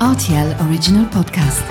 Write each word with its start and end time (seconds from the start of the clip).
RTL 0.00 0.54
Original 0.60 1.06
Podcast. 1.10 1.64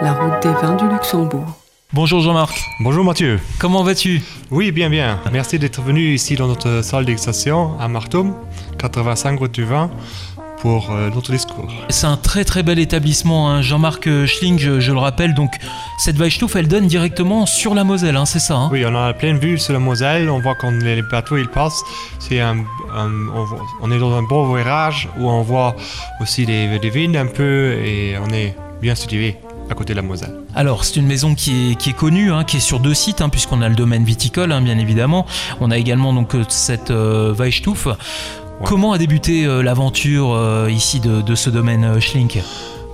La 0.00 0.12
route 0.12 0.42
des 0.42 0.52
vins 0.62 0.76
du 0.76 0.88
Luxembourg. 0.88 1.46
Bonjour 1.92 2.20
Jean-Marc, 2.20 2.54
Bonjour 2.80 3.04
Mathieu. 3.04 3.40
comment 3.58 3.82
vas-tu? 3.82 4.22
Oui, 4.50 4.72
bien, 4.72 4.90
bien. 4.90 5.18
Merci 5.32 5.58
d'être 5.58 5.80
venu 5.80 6.00
ici 6.14 6.36
dans 6.36 6.46
notre 6.46 6.82
salle 6.82 7.06
d'excitation 7.06 7.78
à 7.80 7.88
Martum, 7.88 8.34
85 8.78 9.38
route 9.38 9.52
du 9.52 9.64
vin, 9.64 9.90
pour 10.60 10.90
euh, 10.90 11.10
notre 11.10 11.32
discours. 11.32 11.66
C'est 11.88 12.06
un 12.06 12.16
très 12.16 12.44
très 12.44 12.62
bel 12.62 12.78
établissement, 12.78 13.48
hein. 13.50 13.62
Jean-Marc 13.62 14.06
euh, 14.06 14.26
Schling, 14.26 14.58
je, 14.58 14.80
je 14.80 14.92
le 14.92 14.98
rappelle, 14.98 15.34
donc 15.34 15.52
cette 15.98 16.16
Weissstuf 16.18 16.56
elle 16.56 16.68
donne 16.68 16.86
directement 16.86 17.46
sur 17.46 17.74
la 17.74 17.84
Moselle, 17.84 18.16
hein, 18.16 18.26
c'est 18.26 18.38
ça 18.38 18.54
hein? 18.56 18.68
Oui, 18.72 18.84
on 18.86 18.94
a 18.94 19.12
pleine 19.12 19.38
vue 19.38 19.58
sur 19.58 19.72
la 19.72 19.78
Moselle. 19.78 20.28
On 20.30 20.40
voit 20.40 20.54
quand 20.54 20.70
les 20.70 21.02
bateaux 21.02 21.36
ils 21.36 21.48
passent, 21.48 21.82
c'est 22.18 22.40
un, 22.40 22.58
un- 22.94 23.28
on, 23.34 23.44
voit- 23.44 23.62
on 23.82 23.90
est 23.92 23.98
dans 23.98 24.14
un 24.16 24.22
beau 24.22 24.54
virage 24.54 25.08
où 25.18 25.28
on 25.28 25.42
voit 25.42 25.76
aussi 26.20 26.46
des, 26.46 26.78
des 26.78 26.90
vignes 26.90 27.16
un 27.16 27.26
peu 27.26 27.72
et 27.84 28.16
on 28.18 28.32
est 28.32 28.54
bien 28.80 28.94
situé 28.94 29.36
à 29.70 29.74
côté 29.74 29.92
de 29.92 29.96
la 29.96 30.02
Moselle. 30.02 30.34
Alors 30.54 30.84
c'est 30.84 30.96
une 30.96 31.06
maison 31.06 31.34
qui 31.34 31.72
est, 31.72 31.74
qui 31.74 31.90
est 31.90 31.96
connue, 31.96 32.32
hein, 32.32 32.44
qui 32.44 32.56
est 32.56 32.60
sur 32.60 32.80
deux 32.80 32.94
sites, 32.94 33.20
hein, 33.20 33.28
puisqu'on 33.28 33.60
a 33.60 33.68
le 33.68 33.74
domaine 33.74 34.04
viticole, 34.04 34.50
hein, 34.52 34.62
bien 34.62 34.78
évidemment. 34.78 35.26
On 35.60 35.70
a 35.70 35.76
également 35.78 36.12
donc 36.14 36.34
euh, 36.34 36.42
cette 36.48 36.90
euh, 36.90 37.34
Comment 38.64 38.92
a 38.92 38.98
débuté 38.98 39.44
euh, 39.46 39.62
l'aventure 39.62 40.32
euh, 40.34 40.68
ici 40.70 41.00
de, 41.00 41.22
de 41.22 41.34
ce 41.34 41.48
domaine 41.48 41.84
euh, 41.84 42.00
Schlink? 42.00 42.38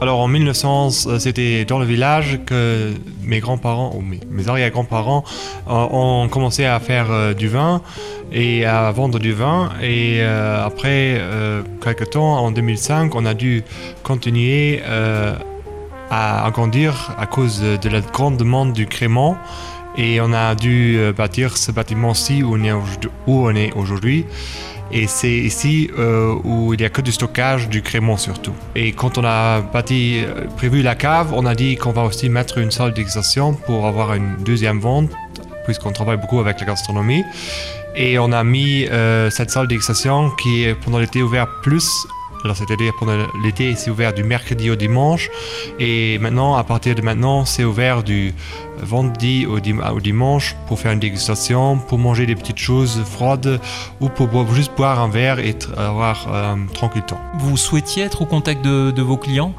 Alors 0.01 0.21
en 0.21 0.29
1900, 0.29 1.07
euh, 1.07 1.19
c'était 1.19 1.65
dans 1.65 1.79
le 1.79 1.87
village 1.87 2.41
que 2.45 2.93
mes 3.23 3.41
grands-parents, 3.41 3.93
ou 3.97 4.03
mes, 4.03 4.21
mes 4.31 4.49
arrière-grands-parents, 4.49 5.25
ont 5.67 6.29
commencé 6.29 6.67
à 6.67 6.79
faire 6.81 7.35
du 7.35 7.49
vin 7.49 7.81
et 8.31 8.67
à 8.67 8.91
vendre 8.91 9.19
du 9.19 9.33
vin. 9.33 9.71
Et 9.83 10.23
après 10.23 11.21
quelques 11.83 12.11
temps, 12.11 12.39
en 12.39 12.51
2005, 12.51 13.15
on 13.15 13.25
a 13.25 13.33
dû 13.33 13.65
continuer 14.03 14.83
à 16.11 16.45
agrandir 16.47 17.15
à 17.19 17.25
cause 17.25 17.63
de 17.63 17.89
la 17.89 18.01
grande 18.01 18.37
demande 18.37 18.75
du 18.75 18.87
crément. 18.87 19.39
Et 19.97 20.21
on 20.21 20.33
a 20.33 20.55
dû 20.55 20.97
euh, 20.99 21.13
bâtir 21.13 21.57
ce 21.57 21.71
bâtiment-ci 21.71 22.43
où 22.43 22.57
on 23.27 23.55
est 23.55 23.73
aujourd'hui-. 23.75 24.27
Et 24.93 25.07
c'est 25.07 25.33
ici 25.33 25.91
euh, 25.99 26.35
où 26.45 26.75
il 26.75 26.81
n'y 26.81 26.85
a 26.85 26.91
que 26.91 27.01
du 27.01 27.13
stockage 27.13 27.69
du 27.69 27.83
crément 27.83 28.17
surtout. 28.17 28.55
Et 28.75 28.93
quand 28.93 29.19
on 29.19 29.25
a 29.25 29.61
euh, 29.61 30.47
prévu 30.57 30.83
la 30.83 30.95
cave, 30.95 31.33
on 31.33 31.47
a 31.47 31.55
dit 31.55 31.77
qu'on 31.77 31.93
va 31.93 32.03
aussi 32.03 32.29
mettre 32.29 32.59
une 32.59 32.71
salle 32.71 32.93
d'excitation 32.93 33.55
pour 33.55 33.87
avoir 33.87 34.15
une 34.15 34.37
deuxième 34.45 34.81
vente, 34.81 35.11
puisqu'on 35.65 35.93
travaille 35.93 36.19
beaucoup 36.19 36.41
avec 36.41 36.61
la 36.61 36.67
gastronomie. 36.67 37.25
Et 37.97 38.19
on 38.19 38.33
a 38.33 38.43
mis 38.43 38.89
cette 39.31 39.51
salle 39.51 39.69
d'excitation 39.69 40.31
qui 40.43 40.65
est 40.65 40.75
pendant 40.75 40.99
l'été 40.99 41.23
ouverte 41.23 41.51
plus. 41.63 41.89
Alors 42.45 42.57
c'est-à-dire 42.59 42.93
pendant 42.99 43.17
l'été 43.43 43.75
c'est 43.75 43.91
ouvert 43.91 44.13
du 44.13 44.23
mercredi 44.23 44.69
au 44.71 44.77
dimanche 44.77 45.31
et 45.81 46.19
maintenant 46.19 46.57
à 46.57 46.63
partir 46.63 46.95
de 46.95 47.01
maintenant 47.01 47.47
c'est 47.47 47.65
ouvert 47.65 48.03
du 48.03 48.35
vendredi 48.83 49.47
au, 49.47 49.61
dim- 49.61 49.81
au 49.81 50.01
dimanche 50.01 50.55
pour 50.67 50.79
faire 50.79 50.93
une 50.93 51.01
dégustation, 51.01 51.79
pour 51.79 51.99
manger 51.99 52.27
des 52.27 52.35
petites 52.35 52.59
choses 52.59 53.03
froides 53.11 53.61
ou 54.01 54.11
pour 54.11 54.27
boire- 54.29 54.53
juste 54.53 54.73
boire 54.77 55.01
un 55.01 55.09
verre 55.09 55.39
et 55.39 55.57
avoir 55.79 56.27
euh, 56.29 56.57
tranquille 56.75 57.03
temps. 57.03 57.21
Vous 57.39 57.57
souhaitiez 57.57 58.03
être 58.03 58.21
au 58.23 58.27
contact 58.27 58.63
de, 58.63 58.91
de 58.91 59.01
vos 59.01 59.17
clients? 59.17 59.55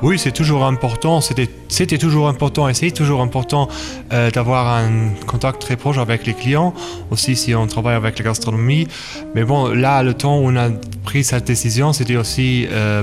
Oui, 0.00 0.18
c'est 0.18 0.32
toujours 0.32 0.64
important. 0.64 1.20
C'était, 1.20 1.48
c'était 1.68 1.98
toujours 1.98 2.28
important 2.28 2.68
et 2.68 2.74
c'est 2.74 2.92
toujours 2.92 3.20
important 3.20 3.68
euh, 4.12 4.30
d'avoir 4.30 4.68
un 4.68 5.10
contact 5.26 5.60
très 5.60 5.76
proche 5.76 5.98
avec 5.98 6.24
les 6.24 6.32
clients, 6.32 6.72
aussi 7.10 7.36
si 7.36 7.54
on 7.54 7.66
travaille 7.66 7.96
avec 7.96 8.18
la 8.18 8.24
gastronomie. 8.24 8.86
Mais 9.34 9.42
bon, 9.44 9.66
là, 9.66 10.02
le 10.02 10.14
temps 10.14 10.38
où 10.38 10.48
on 10.48 10.56
a 10.56 10.70
pris 11.04 11.24
cette 11.24 11.46
décision, 11.46 11.92
c'était 11.92 12.16
aussi 12.16 12.29
euh, 12.38 13.02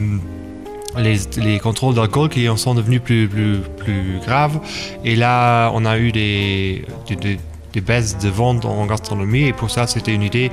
les, 0.97 1.17
les 1.37 1.59
contrôles 1.59 1.95
d'alcool 1.95 2.29
qui 2.29 2.47
en 2.49 2.57
sont 2.57 2.73
devenus 2.75 3.01
plus, 3.01 3.27
plus, 3.27 3.57
plus 3.77 4.19
graves. 4.25 4.59
Et 5.03 5.15
là, 5.15 5.69
on 5.73 5.85
a 5.85 5.97
eu 5.97 6.11
des, 6.11 6.85
des, 7.07 7.15
des- 7.15 7.39
des 7.73 7.81
baisses 7.81 8.17
de 8.17 8.29
vente 8.29 8.63
en 8.65 8.85
gastronomie 8.85 9.43
et 9.43 9.53
pour 9.53 9.69
ça, 9.69 9.85
c'était 9.87 10.13
une 10.13 10.23
idée 10.23 10.49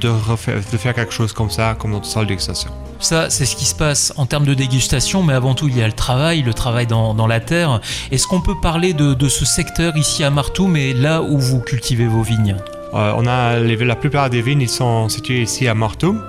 de, 0.00 0.08
refaire, 0.08 0.56
de 0.56 0.76
faire 0.76 0.94
quelque 0.94 1.12
chose 1.12 1.32
comme 1.32 1.48
ça, 1.48 1.76
comme 1.78 1.92
notre 1.92 2.06
salle 2.06 2.26
d'excitation. 2.26 2.70
Ça, 2.98 3.30
c'est 3.30 3.46
ce 3.46 3.54
qui 3.54 3.64
se 3.64 3.74
passe 3.74 4.12
en 4.16 4.26
termes 4.26 4.44
de 4.44 4.52
dégustation, 4.52 5.22
mais 5.22 5.32
avant 5.32 5.54
tout, 5.54 5.68
il 5.68 5.78
y 5.78 5.82
a 5.82 5.86
le 5.86 5.92
travail, 5.92 6.42
le 6.42 6.52
travail 6.52 6.86
dans, 6.88 7.14
dans 7.14 7.28
la 7.28 7.38
terre. 7.40 7.80
Est-ce 8.10 8.26
qu'on 8.26 8.40
peut 8.40 8.56
parler 8.60 8.94
de, 8.94 9.14
de 9.14 9.28
ce 9.28 9.44
secteur 9.44 9.96
ici 9.96 10.24
à 10.24 10.30
Martoum 10.30 10.76
et 10.76 10.92
là 10.92 11.22
où 11.22 11.38
vous 11.38 11.60
cultivez 11.60 12.08
vos 12.08 12.22
vignes? 12.22 12.56
Euh, 12.94 13.12
on 13.16 13.26
a 13.26 13.58
la 13.60 13.96
plupart 13.96 14.28
des 14.28 14.42
vignes 14.42 14.62
ils 14.62 14.68
sont 14.68 15.08
situées 15.08 15.42
ici 15.42 15.68
à 15.68 15.74
Martoum. 15.74 16.20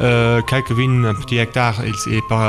Euh, 0.00 0.42
quelques 0.42 0.72
vignes, 0.72 1.04
un 1.06 1.14
petit 1.14 1.38
hectare, 1.38 1.82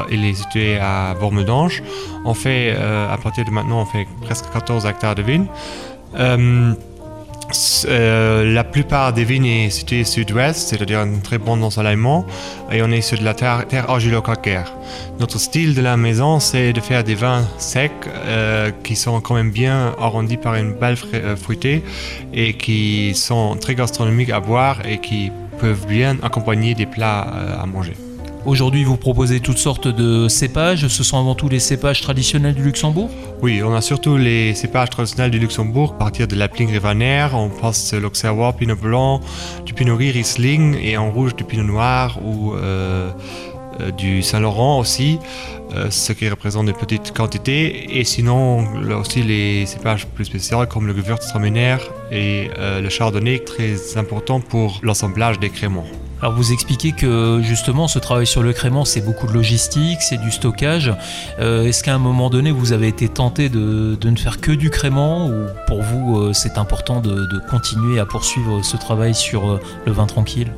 il, 0.09 0.25
est 0.25 0.33
situé 0.33 0.77
à 0.77 1.13
Vormedange. 1.19 1.83
On 2.25 2.33
fait, 2.33 2.73
euh, 2.75 3.13
à 3.13 3.17
partir 3.17 3.45
de 3.45 3.51
maintenant, 3.51 3.81
on 3.81 3.85
fait 3.85 4.07
presque 4.21 4.45
14 4.51 4.85
hectares 4.85 5.15
de 5.15 5.21
vignes. 5.21 5.47
Euh, 6.17 6.73
euh, 7.87 8.51
la 8.51 8.63
plupart 8.63 9.13
des 9.13 9.23
vignes 9.23 9.45
est 9.45 9.69
située 9.69 10.03
sud-ouest, 10.03 10.67
c'est-à-dire 10.69 10.99
un 10.99 11.19
très 11.19 11.37
bon 11.37 11.61
ensoleillement, 11.61 12.25
et 12.71 12.81
on 12.81 12.89
est 12.89 13.01
sur 13.01 13.19
de 13.19 13.23
la 13.23 13.35
terre, 13.35 13.67
terre 13.67 13.87
argilo-calcaire. 13.89 14.73
Notre 15.19 15.37
style 15.39 15.75
de 15.75 15.81
la 15.81 15.95
maison, 15.95 16.39
c'est 16.39 16.73
de 16.73 16.81
faire 16.81 17.03
des 17.03 17.13
vins 17.13 17.45
secs 17.59 17.91
euh, 18.07 18.71
qui 18.83 18.95
sont 18.95 19.21
quand 19.21 19.35
même 19.35 19.51
bien 19.51 19.93
arrondis 19.99 20.37
par 20.37 20.55
une 20.55 20.73
belle 20.73 20.95
fru- 20.97 21.09
euh, 21.13 21.35
fruitée 21.35 21.83
et 22.33 22.53
qui 22.53 23.13
sont 23.13 23.55
très 23.57 23.75
gastronomiques 23.75 24.31
à 24.31 24.39
boire 24.39 24.79
et 24.83 24.97
qui 24.97 25.31
peuvent 25.65 25.87
bien 25.87 26.17
accompagner 26.21 26.75
des 26.75 26.85
plats 26.85 27.25
euh, 27.33 27.63
à 27.63 27.65
manger. 27.65 27.95
Aujourd'hui, 28.45 28.83
vous 28.83 28.97
proposez 28.97 29.39
toutes 29.39 29.57
sortes 29.57 29.87
de 29.87 30.27
cépages. 30.27 30.87
Ce 30.87 31.03
sont 31.03 31.17
avant 31.17 31.33
tout 31.33 31.49
les 31.49 31.59
cépages 31.59 32.01
traditionnels 32.01 32.53
du 32.53 32.61
Luxembourg? 32.61 33.09
Oui, 33.41 33.63
on 33.63 33.73
a 33.73 33.81
surtout 33.81 34.15
les 34.15 34.53
cépages 34.53 34.91
traditionnels 34.91 35.31
du 35.31 35.39
Luxembourg, 35.39 35.93
à 35.95 35.97
partir 35.97 36.27
de 36.27 36.35
la 36.35 36.47
Pling 36.47 36.69
Rivaner, 36.69 37.29
on 37.33 37.49
passe 37.49 37.95
l'Auxerrois, 37.95 38.53
Pinot 38.53 38.75
Blanc, 38.75 39.21
du 39.65 39.73
Pinot 39.73 39.95
Gris 39.95 40.11
Riesling 40.11 40.77
et 40.79 40.97
en 40.97 41.09
rouge 41.09 41.35
du 41.35 41.43
Pinot 41.43 41.63
Noir 41.63 42.19
ou 42.23 42.53
euh, 42.53 42.57
euh, 42.57 43.11
du 43.97 44.21
Saint-Laurent 44.21 44.79
aussi, 44.79 45.19
euh, 45.73 45.89
ce 45.89 46.13
qui 46.13 46.29
représente 46.29 46.67
une 46.67 46.73
petite 46.73 47.11
quantité. 47.13 47.97
Et 47.99 48.03
sinon, 48.03 48.79
là 48.81 48.97
aussi 48.97 49.23
les 49.23 49.65
cépages 49.65 50.05
plus 50.07 50.25
spéciaux 50.25 50.65
comme 50.67 50.87
le 50.87 50.95
Gewürztraminer 50.95 51.77
et 52.11 52.49
euh, 52.57 52.81
le 52.81 52.89
Chardonnay, 52.89 53.39
très 53.39 53.97
important 53.97 54.39
pour 54.39 54.79
l'assemblage 54.83 55.39
des 55.39 55.49
créments. 55.49 55.85
Alors 56.21 56.33
vous 56.33 56.53
expliquez 56.53 56.93
que 56.93 57.41
justement 57.43 57.89
ce 57.89 57.99
travail 57.99 58.25
sur 58.25 58.41
le 58.41 58.53
crément 58.53 58.85
c'est 58.85 59.01
beaucoup 59.01 59.27
de 59.27 59.33
logistique, 59.33 60.01
c'est 60.01 60.17
du 60.17 60.31
stockage. 60.31 60.93
Euh, 61.39 61.65
Est-ce 61.67 61.83
qu'à 61.83 61.93
un 61.93 61.99
moment 61.99 62.29
donné 62.29 62.51
vous 62.51 62.71
avez 62.71 62.87
été 62.87 63.09
tenté 63.09 63.49
de, 63.49 63.95
de 63.95 64.09
ne 64.09 64.15
faire 64.15 64.39
que 64.39 64.51
du 64.51 64.69
crément 64.69 65.27
ou 65.27 65.45
pour 65.67 65.81
vous 65.83 66.17
euh, 66.17 66.33
c'est 66.33 66.57
important 66.57 67.01
de, 67.01 67.11
de 67.11 67.41
continuer 67.49 67.99
à 67.99 68.05
poursuivre 68.05 68.63
ce 68.63 68.77
travail 68.77 69.13
sur 69.13 69.45
euh, 69.45 69.59
le 69.85 69.91
vin 69.91 70.07
tranquille? 70.07 70.51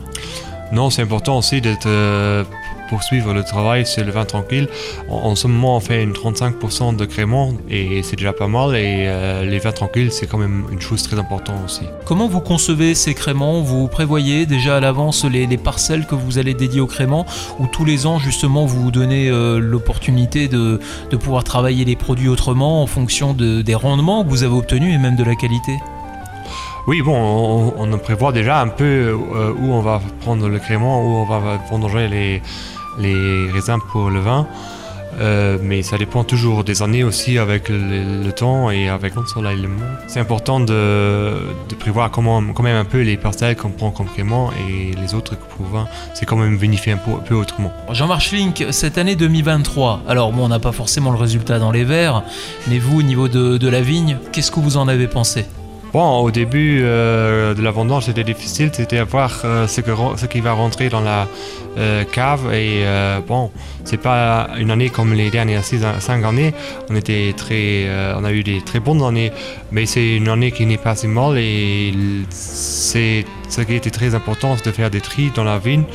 Non, 0.72 0.90
c'est 0.90 1.02
important 1.02 1.38
aussi 1.38 1.62
euh, 1.86 2.44
poursuivre 2.90 3.34
le 3.34 3.44
travail 3.44 3.86
sur 3.86 4.04
le 4.04 4.12
vin 4.12 4.26
tranquille. 4.26 4.68
En, 5.10 5.16
en 5.30 5.36
ce 5.36 5.48
moment, 5.48 5.78
on 5.78 5.80
fait 5.80 6.04
une 6.04 6.14
35% 6.14 6.96
de 6.96 7.06
crément 7.06 7.54
et 7.70 8.02
c'est 8.04 8.16
déjà 8.16 8.34
pas 8.34 8.48
mal. 8.48 8.76
Et 8.76 9.06
euh, 9.08 9.46
les 9.46 9.60
vins 9.60 9.72
tranquilles, 9.72 10.12
c'est 10.12 10.28
quand 10.28 10.38
même 10.38 10.66
une 10.72 10.82
chose 10.82 11.04
très 11.04 11.18
importante 11.20 11.58
aussi. 11.66 11.82
Comment 12.06 12.28
vous 12.28 12.42
concevez 12.42 12.96
ces 12.96 13.14
créments 13.14 13.62
Vous 13.62 13.88
prévoyez 13.88 14.46
déjà 14.46 14.78
à 14.78 14.80
l'avance 14.80 15.26
les, 15.26 15.46
les 15.48 15.58
parcelles 15.58 16.06
que 16.08 16.16
vous 16.16 16.38
allez 16.40 16.54
dédier 16.54 16.82
au 16.82 16.88
crément 16.88 17.26
ou 17.60 17.68
tous 17.68 17.86
les 17.86 18.06
ans 18.06 18.20
justement 18.20 18.66
vous 18.66 18.82
vous 18.82 18.92
donnez 18.92 19.30
euh, 19.30 19.60
l'opportunité 19.60 20.48
de, 20.48 20.80
de 21.12 21.18
pouvoir 21.18 21.44
travailler 21.44 21.86
les 21.86 21.96
produits 21.96 22.30
autrement 22.30 22.82
en 22.84 22.88
fonction 22.88 23.34
de- 23.34 23.62
des 23.62 23.76
rendements 23.76 24.24
que 24.24 24.30
vous 24.30 24.44
avez 24.44 24.56
obtenus 24.56 24.94
et 24.94 24.98
même 24.98 25.16
de 25.16 25.24
la 25.24 25.36
qualité? 25.36 25.74
Oui, 26.88 27.02
bon, 27.02 27.18
on, 27.78 27.92
on 27.94 27.98
prévoit 27.98 28.32
déjà 28.32 28.62
un 28.62 28.70
peu 28.70 28.86
euh, 28.86 29.52
où 29.60 29.74
on 29.74 29.82
va 29.82 30.00
prendre 30.22 30.48
le 30.48 30.58
crément, 30.58 31.02
où 31.04 31.16
on 31.18 31.26
va 31.26 31.60
vendanger 31.70 32.08
les, 32.08 32.42
les 33.00 33.52
raisins 33.52 33.80
pour 33.92 34.10
le 34.10 34.20
vin. 34.20 34.48
Euh, 35.20 35.58
mais 35.62 35.82
ça 35.82 35.98
dépend 35.98 36.24
toujours 36.24 36.64
des 36.64 36.84
années 36.84 37.04
aussi 37.04 37.40
avec 37.40 37.70
le, 37.70 38.32
temps 38.32 38.70
et 38.70 38.88
avec 38.88 39.16
l'ensoleillement. 39.16 39.82
C'est 40.08 40.20
important 40.20 40.60
de, 40.60 41.34
de 41.70 41.76
prévoir 41.76 42.12
comment, 42.12 42.44
quand 42.54 42.62
même 42.62 42.76
un 42.76 42.86
peu 42.86 43.02
les 43.02 43.18
parcelles 43.18 43.56
qu'on 43.56 43.72
prend 43.72 43.90
comme 43.90 44.06
crément 44.08 44.52
et 44.52 44.94
les 44.94 45.16
autres 45.16 45.36
pour 45.36 45.66
vin. 45.66 45.88
C'est 46.14 46.26
quand 46.26 46.36
même 46.36 46.60
un 46.62 46.98
peu, 47.26 47.36
autrement. 47.36 47.74
Jean-Marc 47.92 48.22
Schlink, 48.22 48.66
cette 48.72 48.98
année 48.98 49.16
2023, 49.16 50.04
alors 50.08 50.32
bon, 50.32 50.46
on 50.46 50.50
n'a 50.50 50.60
pas 50.60 50.72
forcément 50.72 51.12
le 51.12 51.18
résultat 51.18 51.58
dans 51.58 51.72
les 51.72 51.84
verres, 51.84 52.24
mais 52.68 52.78
vous, 52.78 53.00
au 53.00 53.04
niveau 53.04 53.28
de 53.28 53.68
la 53.68 53.82
vigne, 53.82 54.18
qu'est-ce 54.32 54.52
que 54.52 54.60
vous 54.60 54.78
en 54.78 54.88
avez 54.88 55.08
pensé? 55.08 55.46
Bon, 55.94 56.20
au 56.20 56.32
début 56.32 56.82
euh, 56.82 57.54
de 57.54 57.62
la 57.62 57.72
vendange, 57.72 58.06
c'était 58.06 58.26
difficile, 58.26 58.70
c'était 58.74 58.98
à 58.98 59.06
voir 59.06 59.42
euh, 59.46 59.68
ce, 59.68 59.80
qui 60.26 60.42
va 60.42 60.52
rentrer 60.52 60.90
dans 60.90 61.00
la 61.00 61.28
euh, 61.78 62.04
cave. 62.04 62.54
Et 62.54 62.84
bon, 63.26 63.52
c'est 63.86 64.02
pas 64.02 64.50
une 64.58 64.70
année 64.70 64.90
comme 64.90 65.14
les 65.14 65.30
dernières 65.30 65.64
5 65.64 66.26
années. 66.26 66.54
On, 66.90 66.96
était 66.96 67.34
très, 67.38 67.88
on 68.16 68.26
a 68.26 68.32
eu 68.34 68.44
des 68.44 68.62
très 68.62 68.82
bonnes 68.82 69.02
années, 69.02 69.32
mais 69.72 69.86
c'est 69.86 70.18
une 70.18 70.28
année 70.28 70.52
qui 70.52 70.66
n'est 70.66 70.78
pas 70.78 70.96
si 70.96 71.08
mal. 71.08 71.38
Et 71.38 71.94
c'est 72.30 73.24
ce 73.48 73.62
qui 73.62 73.76
était 73.76 73.90
très 73.90 74.14
important, 74.14 74.56
c'est 74.58 74.66
de 74.66 74.72
faire 74.72 74.90
des 74.90 75.02
tris 75.02 75.32
dans 75.34 75.46
la 75.46 75.58
vigne, 75.58 75.86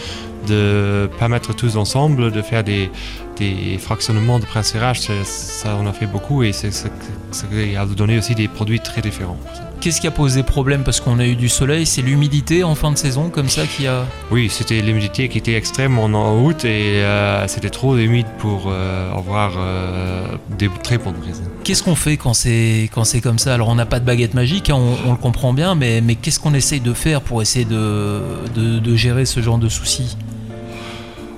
de 0.49 1.11
pas 1.19 1.29
mettre 1.29 1.55
tous 1.55 1.77
ensemble, 1.77 2.33
de 2.33 2.41
faire 2.43 2.65
des, 2.65 2.91
des 3.37 3.79
fractionnements 3.79 4.39
de 4.39 4.45
pressérage. 4.45 5.01
Ça, 5.25 5.77
on 5.81 5.87
a 5.87 5.93
fait 5.93 6.07
beaucoup 6.07 6.43
et 6.43 6.53
c'est 6.53 6.71
qui 6.71 7.77
a 7.77 7.87
donné 7.87 8.19
aussi 8.19 8.35
des 8.35 8.49
produits 8.49 8.81
très 8.81 9.01
différents. 9.01 9.39
Qu'est-ce 9.81 10.01
qui 10.01 10.07
a 10.07 10.13
posé 10.13 10.45
problème? 10.45 10.85
Parce 10.85 11.01
qu'on 11.01 11.19
a 11.19 11.27
eu 11.27 11.35
du 11.35 11.49
soleil, 11.49 11.87
c'est 11.87 12.03
l'humidité 12.03 12.63
en 12.63 12.77
fin 12.77 12.93
de 12.93 12.97
saison 12.97 13.31
comme 13.31 13.49
ça 13.49 13.67
qui 13.67 13.89
a... 13.89 14.05
Oui, 14.31 14.49
c'était 14.49 14.81
l'humidité 14.81 15.29
qui 15.29 15.39
était 15.39 15.55
extrême 15.55 15.99
en 15.99 16.09
août 16.45 16.65
et 16.65 17.03
euh, 17.03 17.49
c'était 17.49 17.71
trop 17.71 17.97
humide 17.97 18.29
pour 18.39 18.67
euh, 18.69 19.13
avoir 19.13 19.55
euh, 19.57 20.25
des 20.57 20.71
très 20.85 20.99
bonnes 20.99 21.21
raisins. 21.27 21.49
Qu'est-ce 21.65 21.83
qu'on 21.83 21.97
fait 21.97 22.17
quand 22.17 22.33
c'est 22.33 22.89
quand 22.95 23.03
c'est 23.03 23.21
comme 23.21 23.41
ça? 23.41 23.55
Alors 23.55 23.71
on 23.71 23.75
n'a 23.75 23.87
pas 23.87 23.99
de 23.99 24.05
baguette 24.05 24.35
magique, 24.35 24.71
hein, 24.71 24.77
on, 24.77 25.09
on, 25.09 25.11
le 25.13 25.19
comprend 25.19 25.53
bien, 25.53 25.75
mais, 25.75 26.01
mais 26.01 26.15
qu'est-ce 26.15 26.39
qu'on 26.39 26.55
essaye 26.55 26.81
de 26.81 26.93
faire 26.93 27.21
pour 27.21 27.43
essayer 27.43 27.65
de, 27.65 28.21
de, 28.55 28.79
de 28.79 28.95
gérer 28.95 29.25
ce 29.25 29.41
genre 29.41 29.59
de 29.59 29.69
soucis? 29.69 30.17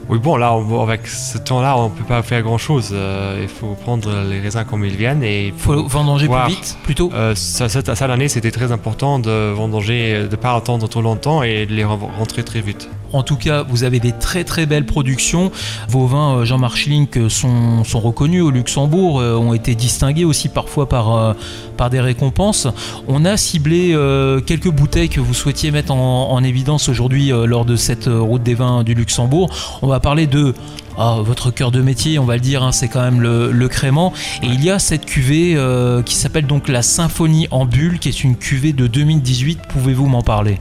Oui, 0.09 0.19
bon, 0.19 0.37
là, 0.37 0.55
on, 0.55 0.83
avec 0.83 1.07
ce 1.07 1.39
temps-là, 1.39 1.77
on 1.79 1.89
ne 1.89 1.95
peut 1.95 2.05
pas 2.05 2.23
faire 2.23 2.43
grand-chose. 2.43 2.91
Euh, 2.93 3.39
il 3.43 3.49
faut 3.49 3.75
prendre 3.75 4.11
les 4.29 4.41
raisins 4.41 4.65
comme 4.65 4.85
ils 4.85 4.97
viennent 4.97 5.23
et 5.23 5.49
il 5.49 5.53
faut 5.53 5.87
vendanger 5.87 6.27
voir. 6.27 6.47
plus 6.47 6.55
vite, 6.55 6.79
plutôt. 6.83 7.11
Euh, 7.15 7.35
ça, 7.35 7.69
cette, 7.69 7.95
cette 7.95 8.03
année, 8.03 8.29
c'était 8.29 8.51
très 8.51 8.73
important 8.73 9.19
de 9.19 9.53
vendanger, 9.53 10.25
de 10.25 10.29
ne 10.31 10.37
pas 10.37 10.55
attendre 10.55 10.89
trop 10.89 11.03
longtemps 11.03 11.43
et 11.43 11.67
de 11.67 11.73
les 11.75 11.85
rentrer 11.85 12.43
très 12.45 12.61
vite. 12.61 12.89
En 13.15 13.23
tout 13.23 13.37
cas, 13.37 13.63
vous 13.63 13.85
avez 13.85 14.01
des 14.01 14.11
très 14.13 14.43
très 14.43 14.67
belles 14.67 14.87
productions. 14.87 15.53
Vos 15.89 16.07
vins, 16.07 16.39
euh, 16.39 16.45
Jean-Marc 16.45 16.77
Schlink, 16.77 17.19
sont, 17.29 17.85
sont, 17.85 18.01
reconnus 18.01 18.43
au 18.43 18.51
Luxembourg, 18.51 19.21
euh, 19.21 19.37
ont 19.37 19.55
été 19.55 19.77
distingués 19.77 20.25
aussi 20.25 20.49
parfois 20.49 20.89
par, 20.89 21.17
euh, 21.17 21.33
par 21.77 21.91
des 21.91 22.01
récompenses. 22.01 22.67
On 23.07 23.25
a 23.25 23.37
ciblé 23.37 23.93
euh, 23.93 24.41
quelques 24.41 24.71
bouteilles 24.71 25.09
que 25.09 25.21
vous 25.21 25.35
souhaitiez 25.35 25.71
mettre 25.71 25.93
en, 25.93 26.33
en 26.33 26.43
évidence 26.43 26.89
aujourd'hui 26.89 27.33
euh, 27.33 27.47
lors 27.47 27.65
de 27.65 27.77
cette 27.77 28.07
route 28.07 28.43
des 28.43 28.55
vins 28.55 28.83
du 28.83 28.95
Luxembourg. 28.95 29.51
On 29.83 29.87
va 29.87 30.01
parler 30.01 30.27
de 30.27 30.55
ah, 30.97 31.19
votre 31.21 31.51
cœur 31.51 31.73
de 31.73 31.81
métier, 31.81 32.19
on 32.19 32.25
va 32.25 32.35
le 32.35 32.41
dire, 32.41 32.63
hein, 32.63 32.71
c'est 32.71 32.89
quand 32.89 33.03
même 33.03 33.21
le, 33.21 33.51
le, 33.51 33.69
crément. 33.69 34.13
Et 34.43 34.47
il 34.47 34.63
y 34.65 34.71
a 34.71 34.79
cette 34.79 35.07
cuvée 35.07 35.55
euh, 35.57 36.03
qui 36.03 36.15
s'appelle 36.15 36.47
donc 36.47 36.69
la 36.69 36.83
Symphonie 36.83 37.49
en 37.51 37.65
bulle, 37.65 37.99
qui 37.99 38.09
est 38.09 38.23
une 38.23 38.37
cuvée 38.37 38.73
de 38.73 38.87
2018. 38.87 39.61
Pouvez-vous 39.69 40.07
m'en 40.07 40.23
parler? 40.23 40.59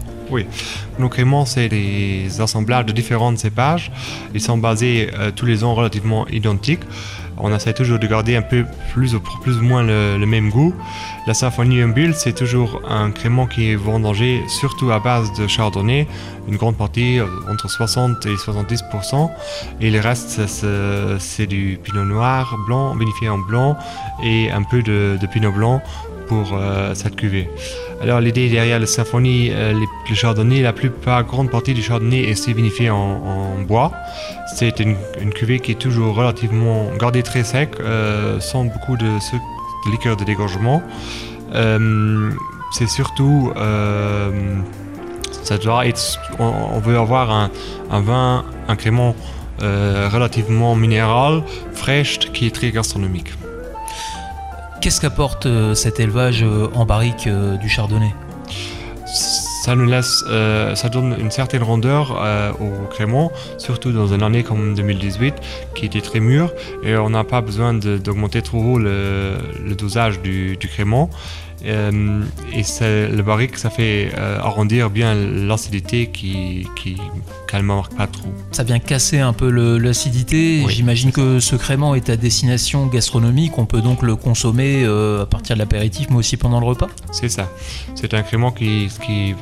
Nos 1.00 1.10
créments, 1.10 1.46
c'est 1.46 1.70
des 1.70 2.42
assemblages 2.42 2.86
de 2.86 2.92
différentes 2.92 3.38
cépages. 3.38 3.92
Ils 4.34 4.42
sont 4.42 4.58
basés 4.58 5.10
euh, 5.14 5.32
tous 5.32 5.46
les 5.46 5.64
ans 5.64 5.74
relativement 5.74 6.28
identiques. 6.28 6.84
On 7.38 7.54
essaie 7.54 7.74
toujours 7.74 7.98
de 7.98 8.06
garder 8.06 8.36
un 8.36 8.44
peu 8.44 8.64
plus 8.94 9.16
ou, 9.16 9.20
plus 9.20 9.58
ou 9.58 9.64
moins 9.64 9.82
le, 9.82 10.24
même 10.26 10.52
goût. 10.52 10.74
La 11.26 11.34
Symphonie 11.34 11.84
Bulle, 11.84 12.14
c'est 12.14 12.34
toujours 12.34 12.82
un 12.88 13.10
crément 13.10 13.48
qui 13.48 13.72
est 13.72 13.76
vendangé 13.76 14.44
surtout 14.48 14.92
à 14.92 15.00
base 15.00 15.34
de 15.34 15.48
chardonnay, 15.48 16.08
une 16.48 16.58
grande 16.58 16.78
partie 16.78 17.20
euh, 17.20 17.26
entre 17.52 17.70
60 17.70 18.26
et 18.28 18.36
70%. 18.36 19.32
Et 19.82 19.90
le 19.90 20.00
reste, 20.00 20.40
c'est 20.48 21.48
du 21.48 21.80
pinot 21.84 22.06
noir 22.06 22.56
blanc, 22.68 22.96
vinifié 22.96 23.30
en 23.30 23.40
blanc 23.40 23.76
et 24.24 24.52
un 24.52 24.62
peu 24.62 24.84
de 24.84 25.26
pinot 25.32 25.52
blanc 25.52 25.82
pour 26.28 26.54
euh, 26.54 26.94
cette 26.96 27.16
cuvée. 27.16 27.50
Alors 28.02 28.20
l'idée 28.20 28.50
derrière 28.50 28.80
la 28.80 28.86
symphonie, 28.86 29.50
euh, 29.52 29.74
les, 29.74 29.86
le 30.10 30.16
chardonnay, 30.16 30.62
la 30.62 30.74
plupart, 30.74 31.24
grande 31.24 31.50
partie 31.50 31.74
du 31.74 31.82
chardonnay 31.82 32.30
est 32.30 32.50
vinifié 32.50 32.90
en, 32.90 33.62
bois. 33.68 33.92
C'est 34.56 34.80
une, 34.80 34.96
cuvée 35.34 35.60
qui 35.60 35.72
est 35.72 35.80
toujours 35.80 36.16
relativement 36.16 36.90
gardée 37.00 37.24
très 37.24 37.44
sec, 37.44 37.76
euh, 37.80 38.40
sans 38.40 38.66
beaucoup 38.66 38.98
de, 38.98 39.06
de 39.06 39.92
liqueur 39.92 40.18
de 40.18 40.24
dégorgement. 40.26 40.82
C'est 42.72 42.90
surtout, 42.90 43.54
ça 45.44 45.58
doit 45.60 45.84
on, 46.40 46.80
veut 46.80 46.98
avoir 46.98 47.30
un, 47.32 48.02
vin, 48.02 48.44
un 48.68 48.76
crément 48.76 49.16
relativement 49.60 50.76
minéral, 50.76 51.44
fraîche, 51.74 52.18
qui 52.20 52.48
est 52.48 52.56
très 52.56 52.72
gastronomique. 52.72 53.32
Qu'est-ce 54.84 55.00
qu'apporte 55.00 55.46
euh, 55.46 55.76
cet 55.76 56.02
élevage 56.02 56.44
euh, 56.44 56.68
en 56.74 56.86
barrique 56.86 57.28
euh, 57.28 57.56
du 57.56 57.70
chardonnay? 57.70 58.14
Ça 59.64 59.76
nous 59.76 59.90
ça 60.76 60.90
donne 60.90 61.16
une 61.18 61.32
certaine 61.32 61.64
rondeur 61.64 62.22
au 62.60 62.86
crément, 62.88 63.32
surtout 63.58 63.94
dans 63.94 64.14
une 64.14 64.22
année 64.22 64.44
comme 64.44 64.76
2018 64.76 65.36
qui 65.74 65.86
était 65.86 66.02
très 66.02 66.20
mûre 66.20 66.52
et 66.84 66.98
on 66.98 67.12
n'a 67.12 67.24
pas 67.24 67.40
besoin 67.40 67.74
d'augmenter 67.74 68.42
trop 68.42 68.58
haut 68.58 68.78
le, 68.78 69.38
le 69.66 69.76
dosage 69.76 70.20
du, 70.20 70.58
du 70.58 70.68
crément. 70.68 71.10
Euh, 71.66 72.24
et 72.54 72.64
le 72.82 73.22
barrique, 73.22 73.58
ça 73.58 73.70
fait 73.70 74.12
euh, 74.18 74.40
arrondir 74.40 74.90
bien 74.90 75.16
l'acidité 75.16 76.08
qui, 76.08 76.68
qui 76.76 76.98
marque 77.62 77.96
pas 77.96 78.08
trop. 78.08 78.30
Ça 78.52 78.64
vient 78.64 78.80
casser 78.80 79.20
un 79.20 79.34
peu 79.34 79.50
l'acidité. 79.78 80.64
Oui, 80.66 80.74
J'imagine 80.74 81.12
que 81.12 81.40
ce 81.40 81.56
crément 81.56 81.94
est 81.94 82.10
à 82.10 82.18
destination 82.18 82.88
gastronomique. 82.88 83.58
On 83.58 83.66
peut 83.66 83.82
donc 83.82 84.02
le 84.02 84.16
consommer 84.16 84.84
euh, 84.84 85.24
à 85.24 85.26
partir 85.26 85.56
de 85.56 85.60
l'apéritif, 85.60 86.08
mais 86.10 86.18
aussi 86.18 86.38
pendant 86.38 86.60
le 86.60 86.66
repas? 86.66 86.88
C'est 87.12 87.30
ça. 87.30 87.50
C'est 87.96 88.14
un 88.14 88.24
crément 88.24 88.52
qui, 88.52 88.90
qui 89.06 89.36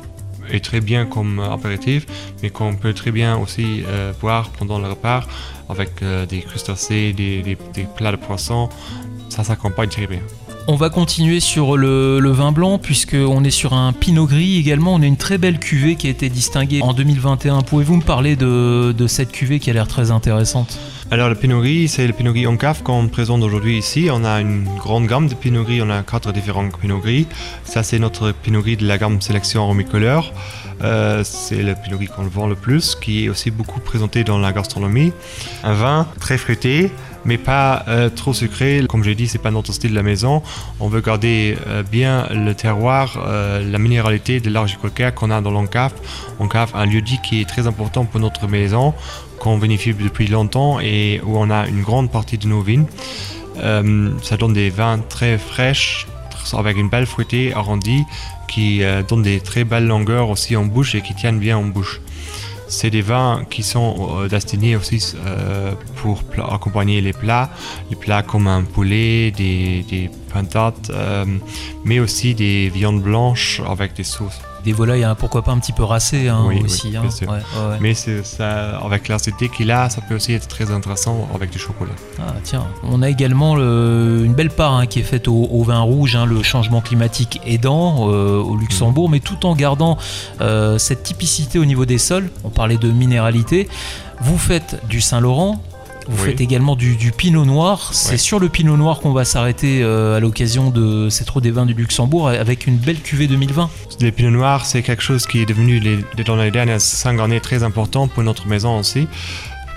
est 0.50 0.62
très 0.62 0.80
bien 0.80 1.06
comme 1.06 1.40
apéritif, 1.40 2.06
mais 2.42 2.50
qu'on 2.50 2.74
peut 2.74 2.92
très 2.92 3.12
bien 3.12 3.36
aussi 3.38 3.84
euh, 3.86 4.12
boire 4.20 4.50
pendant 4.50 4.78
le 4.78 4.88
repas 4.90 5.24
avec 5.68 6.02
euh, 6.02 6.26
des 6.26 6.40
crustacés, 6.40 7.12
des, 7.14 7.42
des, 7.42 7.56
des 7.72 7.86
plats 7.96 8.12
de 8.12 8.16
poisson. 8.16 8.68
Ça 9.30 9.44
s'accompagne 9.44 9.88
très 9.88 10.06
bien. 10.06 10.20
On 10.68 10.76
va 10.76 10.90
continuer 10.90 11.40
sur 11.40 11.76
le, 11.76 12.30
vin 12.30 12.52
blanc 12.52 12.78
puisqu'on 12.78 13.42
est 13.42 13.50
sur 13.50 13.72
un 13.74 13.92
pinot 13.92 14.26
gris 14.26 14.58
également. 14.58 14.94
On 14.94 15.02
a 15.02 15.06
une 15.06 15.16
très 15.16 15.36
belle 15.36 15.58
cuvée 15.58 15.96
qui 15.96 16.06
a 16.06 16.10
été 16.10 16.28
distinguée 16.28 16.80
en 16.82 16.92
2021. 16.92 17.62
Pouvez-vous 17.62 17.96
me 17.96 18.02
parler 18.02 18.36
de, 18.36 19.06
cette 19.08 19.32
cuvée 19.32 19.58
qui 19.58 19.70
a 19.70 19.72
l'air 19.72 19.88
très 19.88 20.12
intéressante? 20.12 20.78
Alors 21.10 21.28
le 21.28 21.34
Pinot 21.34 21.60
Gris, 21.60 21.88
c'est 21.88 22.06
le 22.06 22.12
Pinot 22.14 22.32
Gris 22.32 22.46
en 22.46 22.56
cave 22.56 22.82
qu'on 22.82 23.08
présente 23.08 23.42
aujourd'hui 23.42 23.76
ici. 23.76 24.08
On 24.10 24.24
a 24.24 24.40
une 24.40 24.64
grande 24.78 25.06
gamme 25.06 25.28
de 25.28 25.34
Pinot 25.34 25.64
Gris, 25.64 25.82
on 25.82 25.90
a 25.90 26.02
quatre 26.02 26.32
différents 26.32 26.68
Pinot 26.68 27.00
Gris. 27.00 27.26
Ça 27.64 27.82
c'est 27.82 27.98
notre 27.98 28.32
Pinot 28.32 28.62
Gris 28.62 28.76
de 28.76 28.86
la 28.86 28.98
gamme 28.98 29.20
sélection 29.20 29.66
Romicoleur. 29.66 30.32
Euh, 30.82 31.22
c'est 31.24 31.62
le 31.62 31.74
Pinot 31.74 31.98
Gris 31.98 32.06
qu'on 32.06 32.22
vend 32.22 32.46
le 32.46 32.54
plus, 32.54 32.94
qui 32.94 33.24
est 33.24 33.28
aussi 33.28 33.50
beaucoup 33.50 33.80
présenté 33.80 34.24
dans 34.24 34.38
la 34.38 34.52
gastronomie. 34.52 35.12
Un 35.64 35.74
vin 35.74 36.06
très 36.20 36.38
fruité, 36.38 36.90
mais 37.24 37.38
pas 37.38 37.84
euh, 37.88 38.08
trop 38.08 38.32
sucré. 38.32 38.82
Comme 38.88 39.04
j'ai 39.04 39.14
dit, 39.14 39.28
c'est 39.28 39.38
pas 39.38 39.50
notre 39.50 39.72
style 39.72 39.90
de 39.90 39.96
la 39.96 40.02
maison. 40.02 40.42
On 40.80 40.88
veut 40.88 41.00
garder 41.00 41.56
euh, 41.66 41.82
bien 41.82 42.26
le 42.30 42.54
terroir, 42.54 43.18
euh, 43.26 43.62
la 43.70 43.78
minéralité 43.78 44.40
de 44.40 44.50
l'argile 44.50 44.78
calcaire 44.78 45.14
qu'on 45.14 45.30
a 45.30 45.40
dans 45.40 45.50
l'encave. 45.50 45.92
Encave, 46.38 46.72
un 46.74 46.86
lieu 46.86 47.00
dit 47.00 47.18
qui 47.22 47.40
est 47.40 47.48
très 47.48 47.66
important 47.66 48.04
pour 48.04 48.20
notre 48.20 48.46
maison, 48.46 48.94
qu'on 49.38 49.58
vinifie 49.58 49.94
depuis 49.94 50.26
longtemps 50.26 50.80
et 50.80 51.20
où 51.24 51.36
on 51.36 51.50
a 51.50 51.66
une 51.66 51.82
grande 51.82 52.10
partie 52.10 52.38
de 52.38 52.46
nos 52.46 52.60
vignes. 52.60 52.86
Ça 54.22 54.36
donne 54.38 54.54
des 54.54 54.70
vins 54.70 54.98
très 54.98 55.38
fraîches, 55.38 56.06
avec 56.54 56.76
une 56.76 56.88
belle 56.88 57.06
fruitée 57.06 57.52
arrondie, 57.54 58.02
qui 58.48 58.82
donnent 59.08 59.22
des 59.22 59.40
très 59.40 59.64
belles 59.64 59.86
longueurs 59.86 60.30
aussi 60.30 60.56
en 60.56 60.64
bouche 60.64 60.94
et 60.94 61.02
qui 61.02 61.14
tiennent 61.14 61.38
bien 61.38 61.58
en 61.58 61.64
bouche. 61.64 62.00
C'est 62.72 62.88
des 62.88 63.02
vins 63.02 63.44
qui 63.50 63.62
sont 63.62 63.94
euh, 63.98 64.28
destinés 64.28 64.76
aussi 64.76 65.14
euh, 65.26 65.72
pour 65.96 66.22
accompagner 66.50 67.02
les 67.02 67.12
plats, 67.12 67.50
les 67.90 67.96
plats 67.96 68.22
comme 68.22 68.46
un 68.46 68.62
poulet, 68.62 69.30
des, 69.30 69.84
des 69.90 70.10
euh, 70.90 71.24
mais 71.84 72.00
aussi 72.00 72.34
des 72.34 72.70
viandes 72.70 73.02
blanches 73.02 73.60
avec 73.68 73.92
des 73.92 74.04
sauces 74.04 74.40
des 74.62 74.72
volailles, 74.72 75.04
hein, 75.04 75.14
pourquoi 75.14 75.42
pas 75.42 75.52
un 75.52 75.58
petit 75.58 75.72
peu 75.72 75.84
racées 75.84 76.28
hein, 76.28 76.44
oui, 76.46 76.62
aussi. 76.64 76.88
Oui, 76.88 76.96
hein. 76.96 77.08
ouais, 77.22 77.26
ouais. 77.28 77.78
Mais 77.80 77.94
ça, 77.94 78.78
avec 78.78 79.08
l'acidité 79.08 79.48
qu'il 79.48 79.70
a, 79.70 79.90
ça 79.90 80.00
peut 80.00 80.14
aussi 80.14 80.32
être 80.32 80.48
très 80.48 80.70
intéressant 80.70 81.28
avec 81.34 81.50
du 81.50 81.58
chocolat. 81.58 81.92
Ah 82.18 82.34
tiens, 82.42 82.66
on 82.82 83.02
a 83.02 83.08
également 83.08 83.54
le, 83.54 84.22
une 84.24 84.34
belle 84.34 84.50
part 84.50 84.86
qui 84.88 85.00
est 85.00 85.04
faite 85.04 85.28
au, 85.28 85.48
au 85.50 85.62
vin 85.64 85.80
rouge, 85.80 86.16
le 86.26 86.42
changement 86.42 86.80
climatique 86.80 87.40
aidant 87.46 88.08
euh, 88.08 88.40
au 88.40 88.56
Luxembourg, 88.56 89.08
mmh. 89.08 89.12
mais 89.12 89.20
tout 89.20 89.46
en 89.46 89.54
gardant 89.54 89.98
euh, 90.40 90.78
cette 90.78 91.02
typicité 91.02 91.58
au 91.58 91.64
niveau 91.64 91.84
des 91.84 91.98
sols. 91.98 92.30
On 92.44 92.50
parlait 92.50 92.78
de 92.78 92.90
minéralité. 92.90 93.68
Vous 94.20 94.38
faites 94.38 94.80
du 94.88 95.00
Saint-Laurent, 95.00 95.60
vous 96.08 96.22
oui. 96.22 96.30
faites 96.30 96.40
également 96.40 96.76
du, 96.76 96.96
du 96.96 97.12
pinot 97.12 97.44
noir. 97.44 97.90
C'est 97.92 98.18
sur 98.18 98.38
le 98.38 98.48
pinot 98.48 98.76
noir 98.76 99.00
qu'on 99.00 99.12
va 99.12 99.24
s'arrêter 99.24 99.82
euh, 99.82 100.16
à 100.16 100.20
l'occasion 100.20 100.70
de 100.70 101.08
cette 101.08 101.28
route 101.30 101.42
des 101.42 101.50
vins 101.50 101.66
du 101.66 101.74
Luxembourg 101.74 102.28
avec 102.28 102.66
une 102.66 102.76
belle 102.76 103.00
cuvée 103.00 103.26
2020. 103.26 103.70
Le 104.00 104.10
pinot 104.10 104.30
noir, 104.30 104.66
c'est 104.66 104.82
quelque 104.82 105.02
chose 105.02 105.26
qui 105.26 105.40
est 105.40 105.46
devenu 105.46 105.80
les, 105.80 105.98
dans 106.24 106.36
les 106.36 106.50
dernières 106.50 106.80
cinq 106.80 107.20
années 107.20 107.40
très 107.40 107.62
important 107.62 108.08
pour 108.08 108.22
notre 108.22 108.46
maison 108.46 108.78
aussi. 108.78 109.06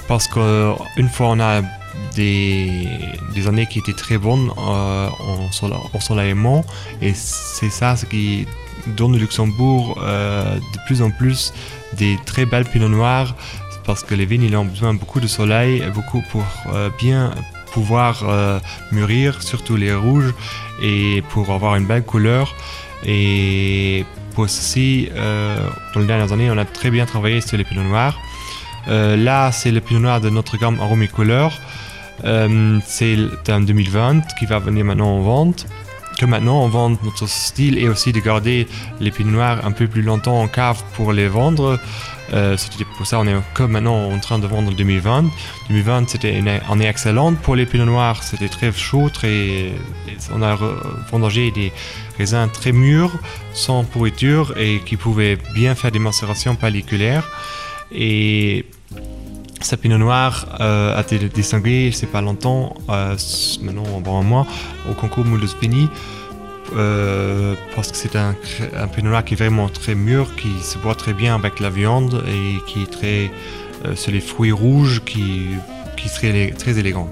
Parce 0.08 0.28
qu'une 0.28 1.10
fois 1.12 1.28
on 1.30 1.40
a 1.40 1.62
des, 2.16 2.88
des, 3.34 3.48
années 3.48 3.66
qui 3.66 3.80
étaient 3.80 3.94
très 3.94 4.18
bonnes 4.18 4.52
euh, 4.58 5.08
en, 5.10 6.00
soleillement 6.00 6.64
et 7.02 7.14
c'est 7.14 7.70
ça 7.70 7.96
ce 7.96 8.06
qui 8.06 8.46
dans 8.98 9.10
le 9.10 9.18
Luxembourg 9.18 9.98
euh, 10.02 10.56
de 10.56 10.80
plus 10.86 11.02
en 11.02 11.10
plus 11.10 11.54
des 11.98 12.18
très 12.26 12.46
belles 12.46 12.66
pinots 12.66 12.90
noirs 12.90 13.36
parce 13.86 14.04
que 14.04 14.16
les 14.16 14.26
vignes 14.26 14.44
ils 14.44 14.56
ont 14.56 14.66
besoin 14.66 14.94
beaucoup 14.94 15.20
de 15.20 15.28
soleil, 15.28 15.84
beaucoup 15.94 16.24
pour 16.32 16.46
euh, 16.74 16.90
bien 16.98 17.32
pouvoir 17.72 18.24
euh, 18.24 18.60
mûrir, 18.92 19.44
surtout 19.44 19.76
les 19.76 19.94
rouges, 19.94 20.34
et 20.82 21.24
pour 21.30 21.52
avoir 21.52 21.76
une 21.76 21.86
belle 21.86 22.04
couleur. 22.04 22.56
Et 23.06 24.06
pour 24.34 24.50
ceci, 24.50 25.10
euh, 25.14 25.58
dans 25.94 26.00
les 26.00 26.08
dernières 26.08 26.32
années, 26.32 26.50
on 26.52 26.58
a 26.58 26.66
très 26.66 26.90
bien 26.90 27.06
travaillé 27.06 27.42
sur 27.42 27.58
les 27.58 27.64
pinots 27.64 27.84
noirs. 27.84 28.20
Euh, 28.88 29.16
là, 29.16 29.52
c'est 29.52 29.72
le 29.72 29.82
pinot 29.82 30.00
noir 30.00 30.22
de 30.22 30.30
notre 30.30 30.58
gamme 30.58 30.80
Aromicouleur. 30.80 31.54
Euh, 32.24 32.80
c'est 32.86 33.18
un 33.50 33.62
2020 33.62 34.22
qui 34.40 34.46
va 34.46 34.60
venir 34.60 34.86
maintenant 34.86 35.18
en 35.18 35.22
vente. 35.22 35.68
Que 36.18 36.26
maintenant 36.26 36.64
on 36.64 36.70
vend 36.70 36.92
notre 36.92 37.28
style 37.28 37.78
et 37.78 37.90
aussi 37.90 38.14
de 38.14 38.22
garder 38.22 38.70
les 39.02 39.12
pinots 39.12 39.32
noirs 39.32 39.66
un 39.66 39.72
peu 39.72 39.86
plus 39.86 40.02
longtemps 40.02 40.42
en 40.42 40.48
cave 40.48 40.82
pour 40.94 41.12
les 41.12 41.28
vendre. 41.28 41.78
Euh, 42.34 42.58
c'était 42.58 42.86
pour 42.98 43.06
ça 43.06 43.20
on 43.20 43.28
est 43.28 43.36
comme 43.54 43.72
maintenant 43.72 44.12
en 44.12 44.20
train 44.20 44.40
de 44.40 44.48
vendre 44.48 44.72
2020. 44.72 45.26
2020 45.70 46.10
c'était 46.10 46.38
une 46.38 46.48
année 46.48 46.88
excellente 46.88 47.38
pour 47.40 47.56
les 47.56 47.66
pinots 47.66 47.86
noirs. 47.86 48.24
C'était 48.24 48.50
très 48.50 48.72
chaud, 48.72 49.10
très 49.10 49.72
on 50.34 50.42
a 50.42 50.58
vendangé 51.12 51.52
des 51.52 51.72
raisins 52.18 52.50
très 52.52 52.72
mûrs, 52.72 53.12
sans 53.54 53.84
pourriture 53.84 54.54
et 54.58 54.80
qui 54.86 54.98
pouvaient 54.98 55.38
bien 55.54 55.76
faire 55.76 55.92
des 55.92 56.00
macérations 56.00 56.56
pelliculaires. 56.56 57.30
Et 57.92 58.66
ce 59.62 59.76
pinot 59.76 59.98
noir 59.98 60.46
euh, 60.60 60.98
a 60.98 61.02
été 61.02 61.18
distingué, 61.18 61.92
c'est 61.92 62.12
pas 62.12 62.22
longtemps, 62.22 62.76
euh, 62.90 63.16
maintenant 63.62 63.86
avant 63.98 64.20
un 64.20 64.24
mois, 64.24 64.48
au 64.90 64.94
concours 64.94 65.26
Moule 65.26 65.42
de 65.42 65.48
Spini, 65.48 65.90
euh, 66.76 67.56
parce 67.76 67.92
que 67.92 67.98
c'est 67.98 68.16
un, 68.16 68.36
un 68.78 68.88
pinot 68.88 69.10
noir 69.10 69.24
qui 69.24 69.34
est 69.34 69.38
vraiment 69.38 69.70
très 69.70 69.96
mûr, 69.96 70.36
qui 70.36 70.50
se 70.64 70.78
boit 70.78 70.96
très 70.96 71.14
bien 71.14 71.36
avec 71.36 71.60
la 71.60 71.70
viande 71.70 72.24
et 72.28 72.58
qui 72.68 72.84
est 72.84 72.92
très 72.92 73.32
euh, 73.86 73.96
sur 73.96 74.12
les 74.12 74.22
fruits 74.22 74.52
rouges, 74.52 75.02
qui, 75.06 75.48
qui 75.98 76.10
serait 76.10 76.32
élé- 76.32 76.54
très 76.56 76.78
élégant. 76.80 77.10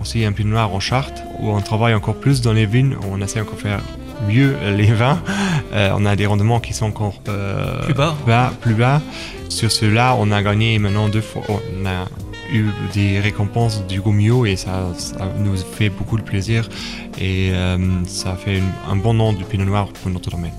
Aussi 0.00 0.24
un 0.24 0.32
pinot 0.32 0.50
noir 0.50 0.72
en 0.72 0.80
charte, 0.80 1.22
où 1.38 1.50
on 1.50 1.60
travaille 1.60 1.94
encore 1.94 2.14
plus 2.16 2.40
dans 2.40 2.52
les 2.52 2.66
vignes, 2.66 2.94
où 3.02 3.06
on 3.12 3.20
essaie 3.20 3.40
encore 3.40 3.56
de 3.56 3.60
faire 3.62 3.80
mieux 4.28 4.54
les 4.76 4.92
vins. 4.92 5.20
Euh, 5.74 5.90
on 5.94 6.06
a 6.06 6.16
des 6.16 6.24
rendements 6.24 6.60
qui 6.60 6.72
sont 6.72 6.86
encore 6.86 7.20
euh, 7.28 7.84
Plus 7.84 7.92
bas. 7.92 8.16
bas, 8.26 8.52
plus 8.62 8.72
bas. 8.72 9.02
Sur 9.50 9.70
ceux-là, 9.70 10.16
on 10.18 10.30
a 10.32 10.42
gagné 10.42 10.78
maintenant 10.78 11.10
deux 11.10 11.20
fois. 11.20 11.42
On 11.48 11.84
a 11.84 12.06
eu 12.52 12.66
des 12.94 13.20
récompenses 13.20 13.84
du 13.86 14.00
Gomio 14.00 14.46
et 14.46 14.56
ça, 14.56 14.92
nous 15.38 15.56
fait 15.56 15.90
beaucoup 15.90 16.16
de 16.16 16.22
plaisir. 16.22 16.68
Et 17.20 17.50
euh, 17.52 17.78
ça 18.06 18.36
fait 18.36 18.62
un 18.88 18.96
bon 18.96 19.14
nom 19.14 19.32
du 19.32 19.44
Pinot 19.44 19.64
Noir 19.64 19.88
pour 19.88 20.10
notre 20.10 20.30
domaine. 20.30 20.52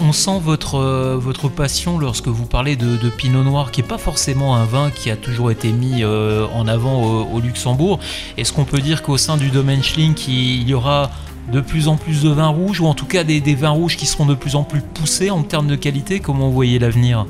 On 0.00 0.12
sent 0.12 0.38
votre, 0.40 0.76
euh, 0.76 1.16
votre 1.18 1.48
passion 1.48 1.98
lorsque 1.98 2.28
vous 2.28 2.46
parlez 2.46 2.76
de, 2.76 3.08
Pinot 3.10 3.42
Noir, 3.42 3.72
qui 3.72 3.82
n'est 3.82 3.88
pas 3.88 3.98
forcément 3.98 4.54
un 4.54 4.64
vin 4.64 4.90
qui 4.90 5.10
a 5.10 5.16
toujours 5.16 5.50
été 5.50 5.72
mis 5.72 6.04
euh, 6.04 6.46
en 6.54 6.68
avant 6.68 7.02
au, 7.02 7.40
Luxembourg. 7.40 7.98
Est-ce 8.36 8.52
qu'on 8.52 8.64
peut 8.64 8.80
dire 8.80 9.02
qu'au 9.02 9.16
sein 9.16 9.36
du 9.36 9.50
domaine 9.50 9.82
Schlink, 9.82 10.28
il 10.28 10.62
il 10.62 10.68
y 10.68 10.74
aura 10.74 11.10
de 11.52 11.60
plus 11.60 11.88
en 11.88 11.96
plus 11.96 12.22
de 12.22 12.28
vins 12.28 12.48
rouges, 12.48 12.80
ou 12.80 12.86
en 12.86 12.94
tout 12.94 13.06
cas 13.06 13.24
des, 13.24 13.40
des 13.40 13.54
vins 13.54 13.70
rouges 13.70 13.96
qui 13.96 14.06
seront 14.06 14.26
de 14.26 14.34
plus 14.34 14.54
en 14.54 14.62
plus 14.62 14.82
poussés 14.82 15.30
en 15.30 15.42
termes 15.42 15.66
de 15.66 15.76
qualité? 15.76 16.20
Comment 16.20 16.48
vous 16.48 16.54
voyez 16.54 16.78
l'avenir? 16.78 17.26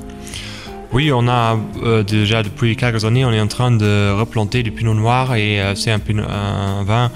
Oui, 0.90 1.12
on 1.12 1.28
a 1.28 1.58
euh, 1.82 2.02
déjà 2.02 2.42
depuis 2.42 2.74
quelques 2.74 3.04
années, 3.04 3.24
on 3.24 3.32
est 3.32 3.40
en 3.40 3.46
train 3.46 3.70
de 3.70 4.10
replanter 4.10 4.62
du 4.62 4.72
Pinot 4.72 4.94
Noir 4.94 5.34
et 5.34 5.60
euh, 5.60 5.74
c'est 5.74 5.90
un, 5.90 6.00
un 6.26 6.82
vin 6.82 7.10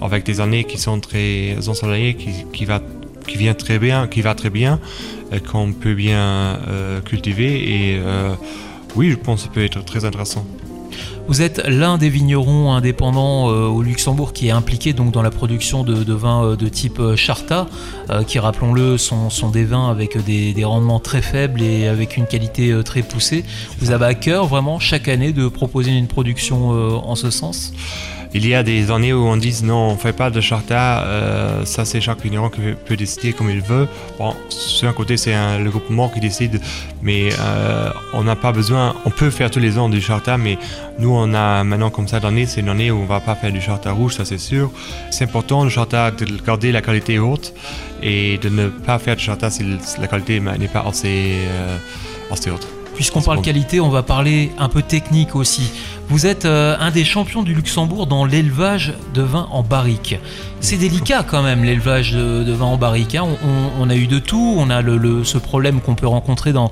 avec 0.00 0.24
des 0.24 0.40
années 0.40 0.64
qui 0.64 0.76
sont 0.76 0.98
très 0.98 1.56
ensoleillées, 1.68 2.14
qui, 2.14 2.30
qui 2.52 2.64
va 2.64 2.80
qui 3.28 3.38
vient 3.38 3.54
très 3.54 3.78
bien, 3.78 4.08
qui 4.08 4.20
va 4.20 4.34
très 4.34 4.50
bien, 4.50 4.80
euh, 5.32 5.38
qu'on 5.38 5.72
peut 5.72 5.94
bien 5.94 6.58
cultiver 7.04 7.92
et 7.92 8.00
oui, 8.96 9.10
je 9.10 9.16
pense 9.16 9.42
que 9.42 9.46
ça 9.46 9.54
peut 9.54 9.64
être 9.64 9.84
très 9.84 10.04
intéressant. 10.04 10.44
Vous 11.28 11.40
êtes 11.40 11.62
l'un 11.66 11.98
des 11.98 12.08
vignerons 12.08 12.72
indépendants 12.72 13.48
euh, 13.48 13.66
au 13.66 13.80
Luxembourg 13.82 14.32
qui 14.32 14.48
est 14.48 14.50
impliqué 14.50 14.92
donc 14.92 15.12
dans 15.12 15.22
la 15.22 15.30
production 15.30 15.84
de, 15.84 16.12
vins 16.12 16.44
euh, 16.44 16.56
de 16.56 16.68
type 16.68 16.98
euh, 16.98 17.16
Charta, 17.16 17.66
qui 18.26 18.38
rappelons-le 18.38 18.98
sont, 18.98 19.28
des 19.50 19.64
vins 19.64 19.88
avec 19.88 20.22
des, 20.24 20.64
rendements 20.64 21.00
très 21.00 21.22
faibles 21.22 21.62
et 21.62 21.86
avec 21.86 22.16
une 22.16 22.26
qualité 22.26 22.78
très 22.84 23.02
poussée. 23.02 23.44
Vous 23.78 23.90
avez 23.90 24.06
à 24.06 24.14
cœur 24.14 24.46
vraiment 24.46 24.78
chaque 24.78 25.08
année 25.08 25.32
de 25.32 25.48
proposer 25.48 25.92
une 25.92 26.08
production 26.08 26.70
en 26.70 27.14
ce 27.14 27.30
sens? 27.30 27.72
Il 28.34 28.46
y 28.46 28.54
a 28.54 28.62
des 28.62 28.90
années 28.90 29.12
où 29.12 29.26
on 29.26 29.36
dit 29.36 29.60
non, 29.62 29.90
on 29.90 29.96
fait 29.96 30.14
pas 30.14 30.30
de 30.30 30.40
charta, 30.40 31.04
euh, 31.04 31.66
ça 31.66 31.84
c'est 31.84 32.00
chaque 32.00 32.22
vigneron 32.22 32.48
qui 32.48 32.60
peut 32.86 32.96
décider 32.96 33.34
comme 33.34 33.50
il 33.50 33.60
veut. 33.60 33.86
Bon, 34.18 34.34
sur 34.48 34.88
un 34.88 34.94
côté 34.94 35.18
c'est 35.18 35.34
le 35.58 35.68
groupement 35.68 36.08
qui 36.08 36.20
décide, 36.20 36.58
mais 37.02 37.28
euh, 37.38 37.90
on 38.14 38.24
n'a 38.24 38.34
pas 38.34 38.52
besoin, 38.52 38.96
on 39.04 39.10
peut 39.10 39.28
faire 39.28 39.50
tous 39.50 39.58
les 39.58 39.78
ans 39.78 39.90
du 39.90 40.00
charta, 40.00 40.38
mais 40.38 40.56
nous 40.98 41.10
on 41.14 41.34
a 41.34 41.62
maintenant 41.62 41.90
comme 41.90 42.08
ça 42.08 42.20
d'année, 42.20 42.46
c'est 42.46 42.62
une 42.62 42.70
année 42.70 42.90
où 42.90 43.00
on 43.00 43.06
va 43.06 43.20
pas 43.20 43.34
faire 43.34 43.52
du 43.52 43.60
charta 43.60 43.92
rouge, 43.92 44.14
ça 44.14 44.24
c'est 44.24 44.38
sûr. 44.38 44.70
C'est 45.10 45.24
important 45.24 45.64
le 45.64 45.70
charta 45.70 46.10
de 46.10 46.24
garder 46.42 46.72
la 46.72 46.80
qualité 46.80 47.18
haute 47.18 47.52
et 48.02 48.38
de 48.38 48.48
ne 48.48 48.68
pas 48.68 48.98
faire 48.98 49.16
de 49.16 49.20
charta 49.20 49.50
si 49.50 49.62
la 50.00 50.08
qualité 50.08 50.40
n'est 50.40 50.68
pas 50.68 50.84
assez, 50.88 51.34
euh, 51.48 51.76
assez 52.30 52.50
haute. 52.50 52.81
Puisqu'on 52.94 53.22
parle 53.22 53.40
qualité, 53.40 53.80
on 53.80 53.88
va 53.88 54.02
parler 54.02 54.52
un 54.58 54.68
peu 54.68 54.82
technique 54.82 55.34
aussi. 55.34 55.70
Vous 56.08 56.26
êtes 56.26 56.44
euh, 56.44 56.76
un 56.78 56.90
des 56.90 57.04
champions 57.04 57.42
du 57.42 57.54
Luxembourg 57.54 58.06
dans 58.06 58.24
l'élevage 58.24 58.92
de 59.14 59.22
vin 59.22 59.48
en 59.50 59.62
barrique. 59.62 60.16
C'est 60.60 60.76
délicat 60.76 61.24
quand 61.26 61.42
même 61.42 61.64
l'élevage 61.64 62.12
de, 62.12 62.44
de 62.44 62.52
vin 62.52 62.66
en 62.66 62.76
barrique. 62.76 63.14
hein. 63.14 63.26
On, 63.80 63.88
a 63.88 63.96
eu 63.96 64.06
de 64.06 64.18
tout. 64.18 64.54
On 64.58 64.70
a 64.70 64.82
le, 64.82 65.24
ce 65.24 65.38
problème 65.38 65.80
qu'on 65.80 65.94
peut 65.94 66.06
rencontrer 66.06 66.52
dans, 66.52 66.70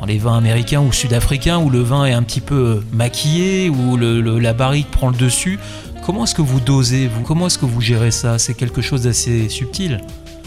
dans 0.00 0.06
les 0.06 0.18
vins 0.18 0.36
américains 0.36 0.80
ou 0.82 0.92
sud-africains 0.92 1.58
où 1.58 1.70
le 1.70 1.80
vin 1.80 2.04
est 2.04 2.12
un 2.12 2.22
petit 2.22 2.42
peu 2.42 2.54
euh, 2.54 2.84
maquillé, 2.92 3.70
où 3.70 3.96
la 3.96 4.52
barrique 4.52 4.90
prend 4.90 5.08
le 5.08 5.16
dessus. 5.16 5.58
Comment 6.04 6.24
est-ce 6.24 6.34
que 6.34 6.42
vous 6.42 6.60
dosez 6.60 7.08
vous? 7.08 7.22
Comment 7.22 7.46
est-ce 7.46 7.58
que 7.58 7.64
vous 7.66 7.80
gérez 7.80 8.10
ça? 8.10 8.38
C'est 8.38 8.54
quelque 8.54 8.82
chose 8.82 9.02
d'assez 9.02 9.48
subtil. 9.48 10.02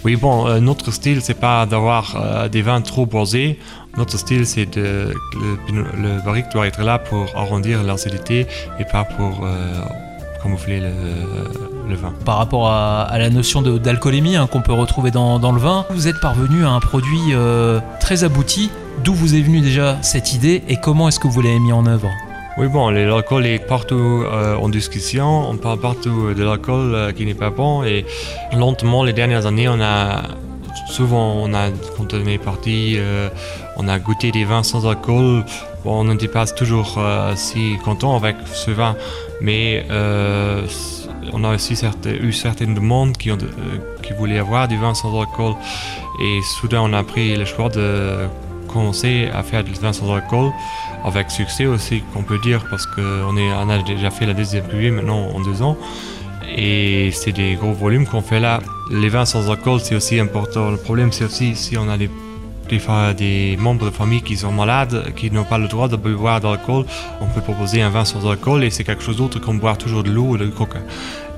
Oui, 0.06 0.16
bon, 0.16 0.48
euh, 0.48 0.60
notre 0.60 0.92
style, 0.92 1.22
c'est 1.22 1.40
pas 1.40 1.66
d'avoir 1.66 2.16
euh, 2.16 2.48
des 2.50 2.62
vins 2.62 2.82
trop 2.82 3.06
boisés. 3.06 3.60
Notre 3.98 4.18
style, 4.18 4.46
c'est 4.46 4.66
de. 4.78 5.14
Le, 5.72 5.84
le 6.02 6.22
barrique 6.24 6.46
doit 6.54 6.68
être 6.68 6.82
là 6.82 7.00
pour 7.00 7.26
arrondir 7.36 7.84
l'acidité 7.84 8.46
et 8.80 8.86
pas 8.86 9.04
pour 9.04 9.44
euh, 9.44 9.82
camoufler 10.44 10.80
le, 10.80 10.92
le 11.90 11.96
vin. 11.96 12.14
par 12.26 12.38
rapport 12.38 12.70
à, 12.70 13.18
la 13.18 13.30
notion 13.30 13.62
d'alcoolémie 13.62 14.36
hein, 14.36 14.48
qu'on 14.48 14.62
peut 14.62 14.74
retrouver 14.74 15.12
dans, 15.12 15.40
dans 15.40 15.52
le 15.52 15.60
vin. 15.60 15.86
Vous 15.90 16.08
êtes 16.08 16.20
parvenu 16.22 16.66
à 16.66 16.70
un 16.70 16.80
produit 16.80 17.34
euh, 17.34 17.80
très 18.00 18.24
abouti. 18.24 18.70
D'où 19.04 19.14
vous 19.14 19.36
est 19.36 19.42
venue 19.42 19.62
déjà 19.62 19.98
cette 20.02 20.34
idée 20.34 20.64
et 20.68 20.78
comment 20.78 21.08
est-ce 21.08 21.20
que 21.20 21.28
vous 21.28 21.42
l'avez 21.42 21.60
mis 21.60 21.72
en 21.72 21.86
œuvre? 21.86 22.10
Oui, 22.58 22.68
bon, 22.70 22.90
l'alcool 22.90 23.46
est 23.46 23.60
partout 23.60 24.24
euh, 24.26 24.56
en 24.56 24.68
discussion. 24.70 25.48
On 25.50 25.58
parle 25.58 25.80
partout 25.80 26.34
de 26.34 26.44
l'alcool 26.44 26.96
euh, 26.96 27.12
qui 27.12 27.24
n'est 27.26 27.36
pas 27.36 27.52
bon. 27.52 27.84
Et 27.84 28.04
lentement, 28.52 29.04
les 29.04 29.14
dernières 29.14 29.46
années, 29.46 29.68
on 29.68 29.80
a. 29.80 30.24
Souvent, 30.90 31.34
on 31.44 31.54
a, 31.54 31.70
quand 31.98 32.14
on 32.14 32.26
est 32.26 32.38
parti, 32.38 32.96
euh, 32.98 33.30
on 33.76 33.88
a 33.88 34.00
goûté 34.00 34.32
des 34.32 34.46
vins 34.46 34.64
sans 34.64 34.88
alcool. 34.88 35.44
On 35.86 36.06
n'était 36.06 36.28
pas 36.28 36.46
toujours 36.48 36.96
euh, 36.98 37.34
si 37.36 37.78
content 37.84 38.16
avec 38.16 38.36
ce 38.52 38.72
vin, 38.72 38.96
mais 39.42 39.86
euh, 39.92 40.66
on 41.34 41.44
a 41.44 41.54
aussi 41.54 41.76
certes- 41.76 42.08
eu 42.08 42.32
certaines 42.32 42.74
demandes 42.74 43.16
euh, 43.28 43.36
qui 44.02 44.14
voulaient 44.14 44.40
avoir 44.40 44.68
du 44.68 44.78
vin 44.78 44.94
sans 44.94 45.20
alcool. 45.20 45.54
Et 46.22 46.40
soudain, 46.60 46.82
on 46.82 46.94
a 46.94 47.04
pris 47.04 47.36
le 47.36 47.46
choix 47.46 47.70
de 47.70 48.28
commencer 48.68 49.30
à 49.34 49.44
faire 49.44 49.64
du 49.64 49.72
vin 49.74 49.94
sans 49.94 50.14
alcool 50.14 50.52
avec 51.04 51.32
succès 51.32 51.66
aussi 51.66 52.04
qu'on 52.14 52.24
peut 52.24 52.40
dire 52.40 52.66
parce 52.70 52.86
qu'on 52.86 53.36
on 53.36 53.70
a 53.70 53.84
déjà 53.84 54.12
fait 54.12 54.26
la 54.26 54.34
deuxième 54.34 54.68
cuvée 54.68 54.92
maintenant 54.92 55.30
en 55.34 55.40
deux 55.42 55.62
ans 55.62 55.78
et 56.56 57.12
c'est 57.12 57.32
des 57.32 57.56
gros 57.56 57.74
volumes 57.74 58.06
qu'on 58.06 58.22
fait 58.22 58.40
là. 58.40 58.60
Les 58.90 59.10
vins 59.10 59.26
sans 59.26 59.50
alcool 59.52 59.80
c'est 59.80 59.96
aussi 59.96 60.20
important. 60.20 60.72
Le 60.72 60.78
problème 60.78 61.12
c'est 61.12 61.26
aussi 61.26 61.56
si 61.56 61.78
on 61.78 61.90
a 61.90 61.98
des, 61.98 62.10
des, 62.70 63.58
membres 63.58 63.86
de 63.86 63.92
famille 63.92 64.22
qui 64.22 64.38
sont 64.38 64.52
malades, 64.52 65.14
qui 65.16 65.32
n'ont 65.32 65.44
pas 65.44 65.58
le 65.58 65.68
droit 65.68 65.88
de 65.88 65.96
boire 65.96 66.40
d'alcool, 66.40 66.86
on 67.22 67.28
peut 67.28 67.42
proposer 67.42 67.82
un 67.82 67.90
vin 67.90 68.06
sans 68.06 68.30
alcool 68.30 68.64
et 68.64 68.70
c'est 68.70 68.84
quelque 68.84 69.04
chose 69.04 69.18
d'autre 69.18 69.40
qu'on 69.40 69.56
boire 69.56 69.78
toujours 69.78 70.04
de 70.04 70.12
l'eau 70.12 70.30
ou 70.30 70.38
du 70.38 70.50
coca. 70.52 70.80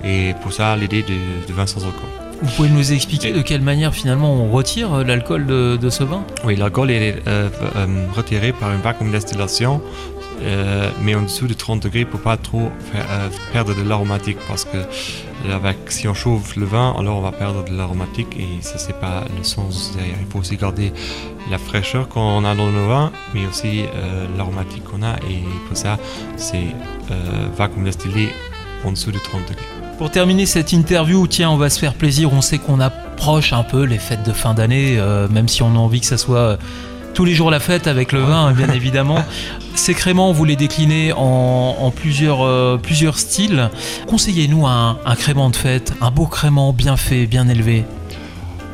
Et 0.03 0.33
pour 0.41 0.53
ça 0.53 0.75
l'idée 0.75 1.03
de, 1.03 1.47
de 1.47 1.53
vin 1.53 1.65
sans 1.65 1.83
alcool. 1.85 2.28
Vous 2.41 2.49
pouvez 2.55 2.69
nous 2.69 2.93
expliquer 2.93 3.33
de 3.33 3.41
quelle 3.41 3.61
manière 3.61 3.93
finalement 3.93 4.33
on 4.33 4.49
retire 4.49 4.93
euh, 4.93 5.03
l'alcool 5.03 5.45
de, 5.45 5.77
de 5.77 5.89
ce 5.89 6.03
vin? 6.03 6.23
Oui, 6.45 6.55
l'alcool 6.55 6.89
est 6.89 7.21
euh, 7.27 7.49
euh, 7.75 8.05
retiré 8.15 8.53
par 8.53 8.71
une 8.71 8.79
vacuum 8.79 9.11
distillation, 9.11 9.81
euh, 10.41 10.89
mais 11.01 11.15
en 11.15 11.23
dessous 11.23 11.47
de 11.47 11.53
30 11.53 11.83
degrés 11.83 12.05
pour 12.05 12.21
pas 12.21 12.37
trop 12.37 12.71
faire- 12.93 13.05
euh, 13.11 13.29
perdre 13.51 13.75
de 13.75 13.81
l'aromatique 13.87 14.37
parce 14.47 14.63
que 14.63 14.77
avec, 15.53 15.77
si 15.89 16.07
on 16.07 16.13
chauffe 16.13 16.55
le 16.55 16.65
vin, 16.65 16.95
alors 16.97 17.17
on 17.17 17.21
va 17.21 17.31
perdre 17.33 17.63
de 17.65 17.75
l'aromatique 17.75 18.37
et 18.37 18.61
ça 18.61 18.77
c'est 18.77 18.97
pas 18.99 19.25
le 19.37 19.43
sens 19.43 19.93
derrière. 19.95 20.15
Il 20.21 20.27
faut 20.31 20.39
aussi 20.39 20.55
garder 20.55 20.93
la 21.51 21.57
fraîcheur 21.57 22.07
qu'on 22.07 22.43
a 22.45 22.55
dans 22.55 22.67
nos 22.67 22.87
vins, 22.87 23.11
mais 23.33 23.45
aussi 23.47 23.83
l'aromatique 24.37 24.83
qu'on 24.83 25.01
a 25.01 25.15
et 25.29 25.39
pour 25.67 25.77
ça 25.77 25.97
c'est 26.35 26.75
vacuum 27.57 27.85
distillé 27.85 28.29
en 28.85 28.91
dessous 28.91 29.11
de 29.11 29.19
30 29.19 29.41
degrés. 29.49 29.65
Pour 29.99 30.09
terminer 30.11 30.45
cette 30.45 30.71
interview, 30.71 31.27
tiens, 31.27 31.49
on 31.49 31.57
va 31.57 31.69
se 31.69 31.77
faire 31.77 31.93
plaisir. 31.93 32.31
On 32.31 32.39
sait 32.39 32.57
qu'on 32.57 32.79
approche 32.79 33.51
un 33.51 33.63
peu 33.63 33.83
les 33.83 33.97
fêtes 33.97 34.25
de 34.25 34.31
fin 34.31 34.53
d'année, 34.53 34.95
euh, 34.97 35.27
même 35.27 35.49
si 35.49 35.61
on 35.61 35.75
a 35.75 35.77
envie 35.77 35.99
que 35.99 36.05
ça 36.05 36.17
soit 36.17 36.37
euh, 36.37 36.57
tous 37.13 37.25
les 37.25 37.35
jours 37.35 37.51
la 37.51 37.59
fête 37.59 37.85
avec 37.85 38.13
le 38.13 38.21
vin, 38.21 38.53
bien 38.53 38.69
évidemment. 38.73 39.25
Ces 39.75 39.93
créments, 39.93 40.31
vous 40.31 40.45
les 40.45 40.55
déclinez 40.55 41.11
en, 41.11 41.75
en 41.81 41.91
plusieurs, 41.91 42.45
euh, 42.45 42.77
plusieurs 42.81 43.19
styles. 43.19 43.69
Conseillez-nous 44.07 44.65
un, 44.65 44.99
un 45.05 45.15
crément 45.15 45.49
de 45.49 45.57
fête, 45.57 45.91
un 45.99 46.11
beau 46.11 46.27
crément 46.27 46.71
bien 46.71 46.95
fait, 46.95 47.25
bien 47.25 47.49
élevé. 47.49 47.83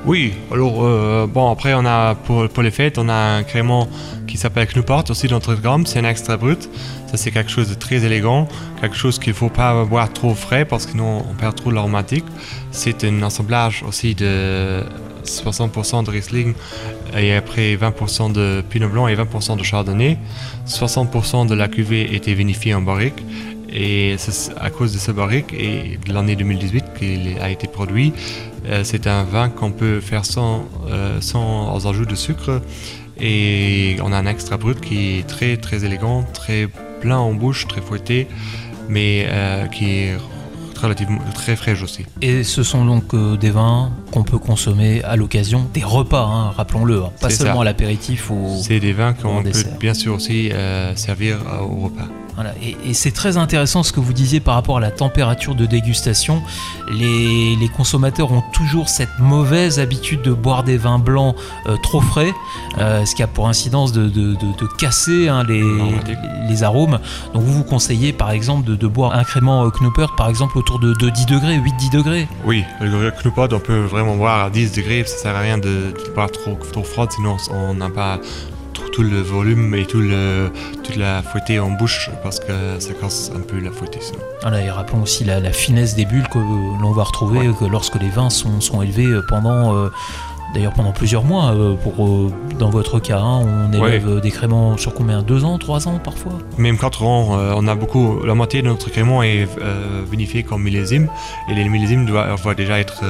Oui, 0.06 0.34
alors 0.52 1.28
bon 1.28 1.52
après 1.52 1.74
on 1.74 1.84
a 1.84 2.14
pour, 2.14 2.48
pour 2.50 2.62
les 2.62 2.70
fêtes 2.70 3.00
on 3.00 3.10
a 3.10 3.38
un 3.38 3.42
crément 3.42 3.88
qui 4.28 4.38
s'appelle 4.38 4.68
Knuppert 4.68 5.06
aussi 5.10 5.28
dans 5.28 5.40
30 5.40 5.62
grammes, 5.62 5.86
c'est 5.88 5.98
un 5.98 6.08
extra 6.08 6.38
brut. 6.38 6.70
C'est 7.16 7.32
quelque 7.32 7.52
chose 7.52 7.70
de 7.70 7.74
très 7.76 8.04
élégant, 8.04 8.48
quelque 8.82 8.96
chose 8.96 9.20
qu'il 9.20 9.34
faut 9.34 9.50
pas 9.50 9.86
boire 9.86 10.12
trop 10.12 10.36
frais 10.36 10.66
parce 10.66 10.86
que 10.86 10.92
sinon 10.92 11.26
on 11.30 11.34
perd 11.34 11.56
trop 11.56 11.72
l'aromatique. 11.72 12.26
C'est 12.72 13.04
un 13.04 13.22
assemblage 13.24 13.84
aussi 13.88 14.16
de 14.16 14.84
60% 15.24 16.04
de 16.06 16.10
Riesling 16.12 16.54
et 17.18 17.34
après 17.34 17.76
20% 17.76 18.32
de 18.32 18.64
Pinot 18.70 18.90
Blanc 18.90 19.08
et 19.08 19.16
20% 19.16 19.58
de 19.58 19.64
Chardonnay. 19.64 20.18
60% 20.68 21.48
de 21.48 21.56
la 21.56 21.68
cuvée 21.68 22.16
était 22.16 22.34
vinifiée 22.34 22.74
en 22.74 22.82
barrique 22.82 23.24
et 23.76 24.16
c'est 24.18 24.54
à 24.58 24.70
cause 24.70 24.94
de 24.94 25.00
ce 25.00 25.12
barrique 25.12 25.54
et 25.54 26.00
de 26.08 26.14
l'année 26.14 26.36
2018 26.38 26.86
qu'il 26.98 27.38
a 27.42 27.50
été 27.50 27.68
produit, 27.68 28.14
euh, 28.68 28.84
c'est 28.86 29.06
un 29.06 29.24
vin 29.24 29.50
qu'on 29.50 29.72
peut 29.72 30.00
faire 30.00 30.26
sans, 30.26 30.66
euh, 30.90 31.20
sans 31.20 31.86
ajout 31.86 32.06
de 32.06 32.16
sucre. 32.16 32.62
Et 33.20 33.98
on 34.02 34.12
a 34.12 34.18
un 34.18 34.26
extra 34.26 34.58
brut 34.58 34.80
qui 34.80 35.20
est 35.20 35.28
très 35.28 35.58
très 35.58 35.86
élégant, 35.86 36.24
très 36.34 36.68
plein 37.06 37.20
en 37.20 37.36
bouche, 37.36 37.68
très 37.68 37.82
fouetté, 37.82 38.28
mais 38.90 39.28
euh, 39.30 39.68
qui 39.68 39.86
est 39.92 40.18
relativement 40.82 41.20
très 41.36 41.56
fraîche 41.56 41.84
aussi. 41.84 42.04
Et 42.24 42.44
ce 42.44 42.64
sont 42.64 42.84
donc 42.84 43.14
euh, 43.14 43.38
des 43.38 43.52
vins 43.52 43.92
qu'on 44.12 44.24
peut 44.24 44.40
consommer 44.40 45.04
à 45.04 45.16
l'occasion 45.16 45.68
des 45.72 45.84
repas, 45.84 46.26
hein, 46.26 46.52
rappelons-le, 46.58 47.04
hein, 47.04 47.12
pas 47.22 47.30
seulement 47.30 47.58
ça. 47.58 47.62
à 47.62 47.66
l'apéritif 47.66 48.32
ou. 48.32 48.60
C'est 48.60 48.80
des 48.80 48.94
vins 48.94 49.14
qu'on 49.14 49.44
peut 49.44 49.52
bien 49.80 49.94
sûr 49.94 50.16
aussi 50.16 50.52
euh, 50.52 50.96
servir 50.96 51.38
au 51.62 51.86
repas. 51.86 52.10
Voilà. 52.36 52.52
Et, 52.62 52.76
et 52.90 52.94
c'est 52.94 53.12
très 53.12 53.38
intéressant 53.38 53.82
ce 53.84 53.92
que 53.92 54.00
vous 54.00 54.14
disiez 54.14 54.40
par 54.40 54.56
rapport 54.56 54.78
à 54.78 54.80
la 54.82 54.92
température 54.92 55.56
de 55.56 55.66
dégustation. 55.66 56.42
Les, 56.92 57.56
les 57.56 57.70
consommateurs 57.70 58.32
ont 58.32 58.44
toujours 58.54 58.90
cette 58.90 59.20
mauvaise 59.20 59.80
habitude 59.80 60.22
de 60.22 60.32
boire 60.34 60.64
des 60.64 60.78
vins 60.78 61.00
blancs 61.00 61.36
euh, 61.68 61.78
trop 61.82 62.02
frais, 62.02 62.34
euh, 62.78 63.06
ce 63.06 63.16
qui 63.16 63.24
a 63.24 63.28
pour 63.28 63.48
incidence 63.48 63.92
de, 63.92 64.04
de- 64.10 64.36
de- 64.36 64.58
de 64.60 64.68
casser 64.78 65.28
hein, 65.30 65.44
les, 65.48 66.64
arômes. 66.64 67.00
Donc 67.34 67.44
vous 67.44 67.54
vous 67.54 67.64
conseillez 67.64 68.14
par 68.14 68.32
exemple 68.32 68.76
de, 68.76 68.88
boire 68.88 69.14
un 69.14 69.24
crément 69.24 69.66
euh, 69.66 69.70
Knopper 69.70 70.08
par 70.18 70.30
exemple 70.30 70.58
autour 70.58 70.80
de, 70.80 70.94
de 70.94 71.10
10 71.10 71.26
degrés, 71.26 71.58
8-10 71.58 71.92
degrés. 71.92 72.28
Oui, 72.46 72.64
le 72.82 73.12
Knoupad, 73.24 73.52
on 73.54 73.60
peut 73.60 73.82
vraiment 73.82 74.16
boire 74.16 74.46
à 74.46 74.50
10 74.50 74.72
degrés, 74.74 75.04
ça 75.06 75.18
sert 75.18 75.36
à 75.36 75.40
rien 75.40 75.58
de, 75.58 75.64
de 75.94 76.14
boire 76.14 76.32
trop, 76.32 76.58
trop 76.72 76.84
froid, 76.84 77.08
sinon 77.10 77.38
on 77.52 77.74
n'a 77.74 77.90
pas 77.90 78.20
tout, 78.96 79.04
le 79.04 79.22
volume 79.22 79.76
et 79.76 79.86
tout 79.86 80.00
le, 80.00 80.50
toute 80.84 80.96
la 80.96 81.22
fouettée 81.22 81.60
en 81.60 81.70
bouche 81.72 82.10
parce 82.24 82.40
que 82.40 82.54
ça 82.80 82.94
casse 82.94 83.32
un 83.36 83.42
peu 83.42 83.60
la 83.60 83.72
fouettée 83.72 84.00
sinon. 84.02 84.20
Voilà, 84.42 84.62
et 84.62 84.70
rappelons 84.70 85.02
aussi 85.04 85.24
la, 85.26 85.40
la 85.40 85.52
finesse 85.52 85.96
des 85.96 86.06
bulles 86.06 86.28
que 86.30 86.38
l'on 86.40 86.92
va 86.92 87.04
retrouver 87.04 87.48
Ouais. 87.50 87.54
que 87.60 87.66
lorsque 87.66 87.96
les 87.96 88.10
vins 88.10 88.30
sont, 88.30 88.62
sont 88.62 88.82
élevés 88.82 89.08
euh, 89.08 89.22
pendant, 89.28 89.76
euh, 89.76 89.90
d'ailleurs 90.56 90.74
pendant 90.74 90.92
plusieurs 90.94 91.24
mois. 91.24 91.52
euh, 91.52 91.76
pour, 91.76 92.06
euh, 92.06 92.32
dans 92.58 92.70
votre 92.70 93.00
cas, 93.00 93.20
hein, 93.20 93.42
on 93.46 93.74
élève 93.74 94.08
euh, 94.08 94.20
des 94.22 94.32
créments 94.32 94.78
sur 94.78 94.94
combien? 94.94 95.22
Deux 95.22 95.44
ans, 95.44 95.58
trois 95.60 95.88
ans 95.88 96.00
parfois? 96.04 96.34
Même 96.58 96.78
4 96.78 97.04
ans, 97.04 97.38
on 97.58 97.68
a 97.68 97.76
beaucoup, 97.76 98.24
la 98.26 98.34
moitié 98.34 98.62
de 98.62 98.68
notre 98.68 98.90
crément 98.90 99.22
est 99.22 99.48
vinifié 100.10 100.44
comme 100.44 100.64
millésime 100.64 101.10
et 101.50 101.54
les 101.54 101.68
millésimes 101.68 102.06
doivent, 102.06 102.56
déjà 102.56 102.80
être 102.80 103.04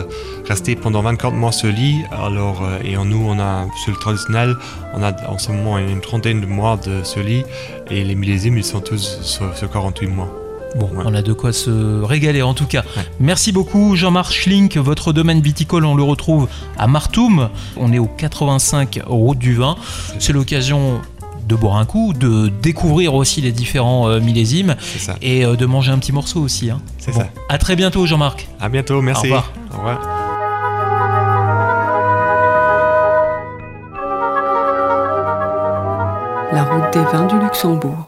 restés 0.48 0.76
pendant 0.76 1.02
24 1.02 1.34
mois 1.34 1.52
sur 1.52 1.72
lit. 1.72 2.04
Alors, 2.12 2.64
et 2.84 2.98
en 2.98 3.06
nous, 3.06 3.24
on 3.28 3.40
a 3.40 3.66
sur 3.84 3.92
le 3.92 4.00
traditionnel, 4.00 4.56
on 4.96 5.04
a 5.04 5.14
en 5.30 5.38
ce 5.38 5.52
moment 5.52 5.78
une 5.78 6.02
trentaine 6.02 6.42
de 6.42 6.48
mois 6.48 6.78
de 6.78 7.04
ce 7.04 7.20
lit 7.20 7.44
et 7.92 8.04
les 8.04 8.16
millésimes 8.16 8.58
ils 8.58 8.64
sont 8.64 8.82
tous 8.82 9.20
sur, 9.22 9.56
sur 9.56 9.70
48 9.70 10.08
mois. 10.08 10.45
Bon, 10.76 10.88
Ouais. 10.88 11.04
on 11.06 11.14
a 11.16 11.22
de 11.22 11.34
quoi 11.34 11.54
se 11.54 12.02
régaler 12.04 12.42
en 12.42 12.54
tout 12.54 12.66
cas. 12.66 12.84
Ouais. 12.98 13.04
Merci 13.20 13.52
beaucoup 13.52 13.96
Jean-Marc 13.96 14.34
Schlink. 14.34 14.78
Votre 14.78 15.14
domaine 15.14 15.40
viticole, 15.42 15.86
on 15.86 15.96
le 15.96 16.04
retrouve 16.04 16.48
à 16.78 16.88
Martoum. 16.88 17.50
On 17.78 17.94
est 17.94 18.00
au 18.00 18.06
85 18.08 19.00
route 19.08 19.38
du 19.38 19.56
vin. 19.56 19.76
C'est 20.20 20.34
l'occasion 20.34 21.00
de 21.48 21.56
boire 21.56 21.78
un 21.78 21.86
coup, 21.86 22.14
de 22.14 22.48
découvrir 22.62 23.14
aussi 23.14 23.40
les 23.40 23.52
différents 23.52 24.10
euh, 24.10 24.20
millésimes 24.20 24.76
C'est 24.82 25.00
ça. 25.00 25.16
et 25.22 25.46
euh, 25.46 25.56
de 25.56 25.66
manger 25.68 25.92
un 25.92 26.00
petit 26.00 26.12
morceau 26.12 26.42
aussi. 26.42 26.72
hein. 26.72 26.82
C'est 26.98 27.12
Bon, 27.14 27.20
ça. 27.20 27.28
À 27.50 27.58
très 27.60 27.76
bientôt 27.76 28.06
Jean-Marc. 28.08 28.48
À 28.60 28.68
bientôt, 28.68 29.00
merci. 29.02 29.24
revoir. 29.28 29.52
Au 29.74 29.78
revoir. 29.78 30.00
La 36.52 36.64
route 36.64 36.94
des 36.94 37.04
vins 37.04 37.26
du 37.26 37.40
Luxembourg. 37.40 38.08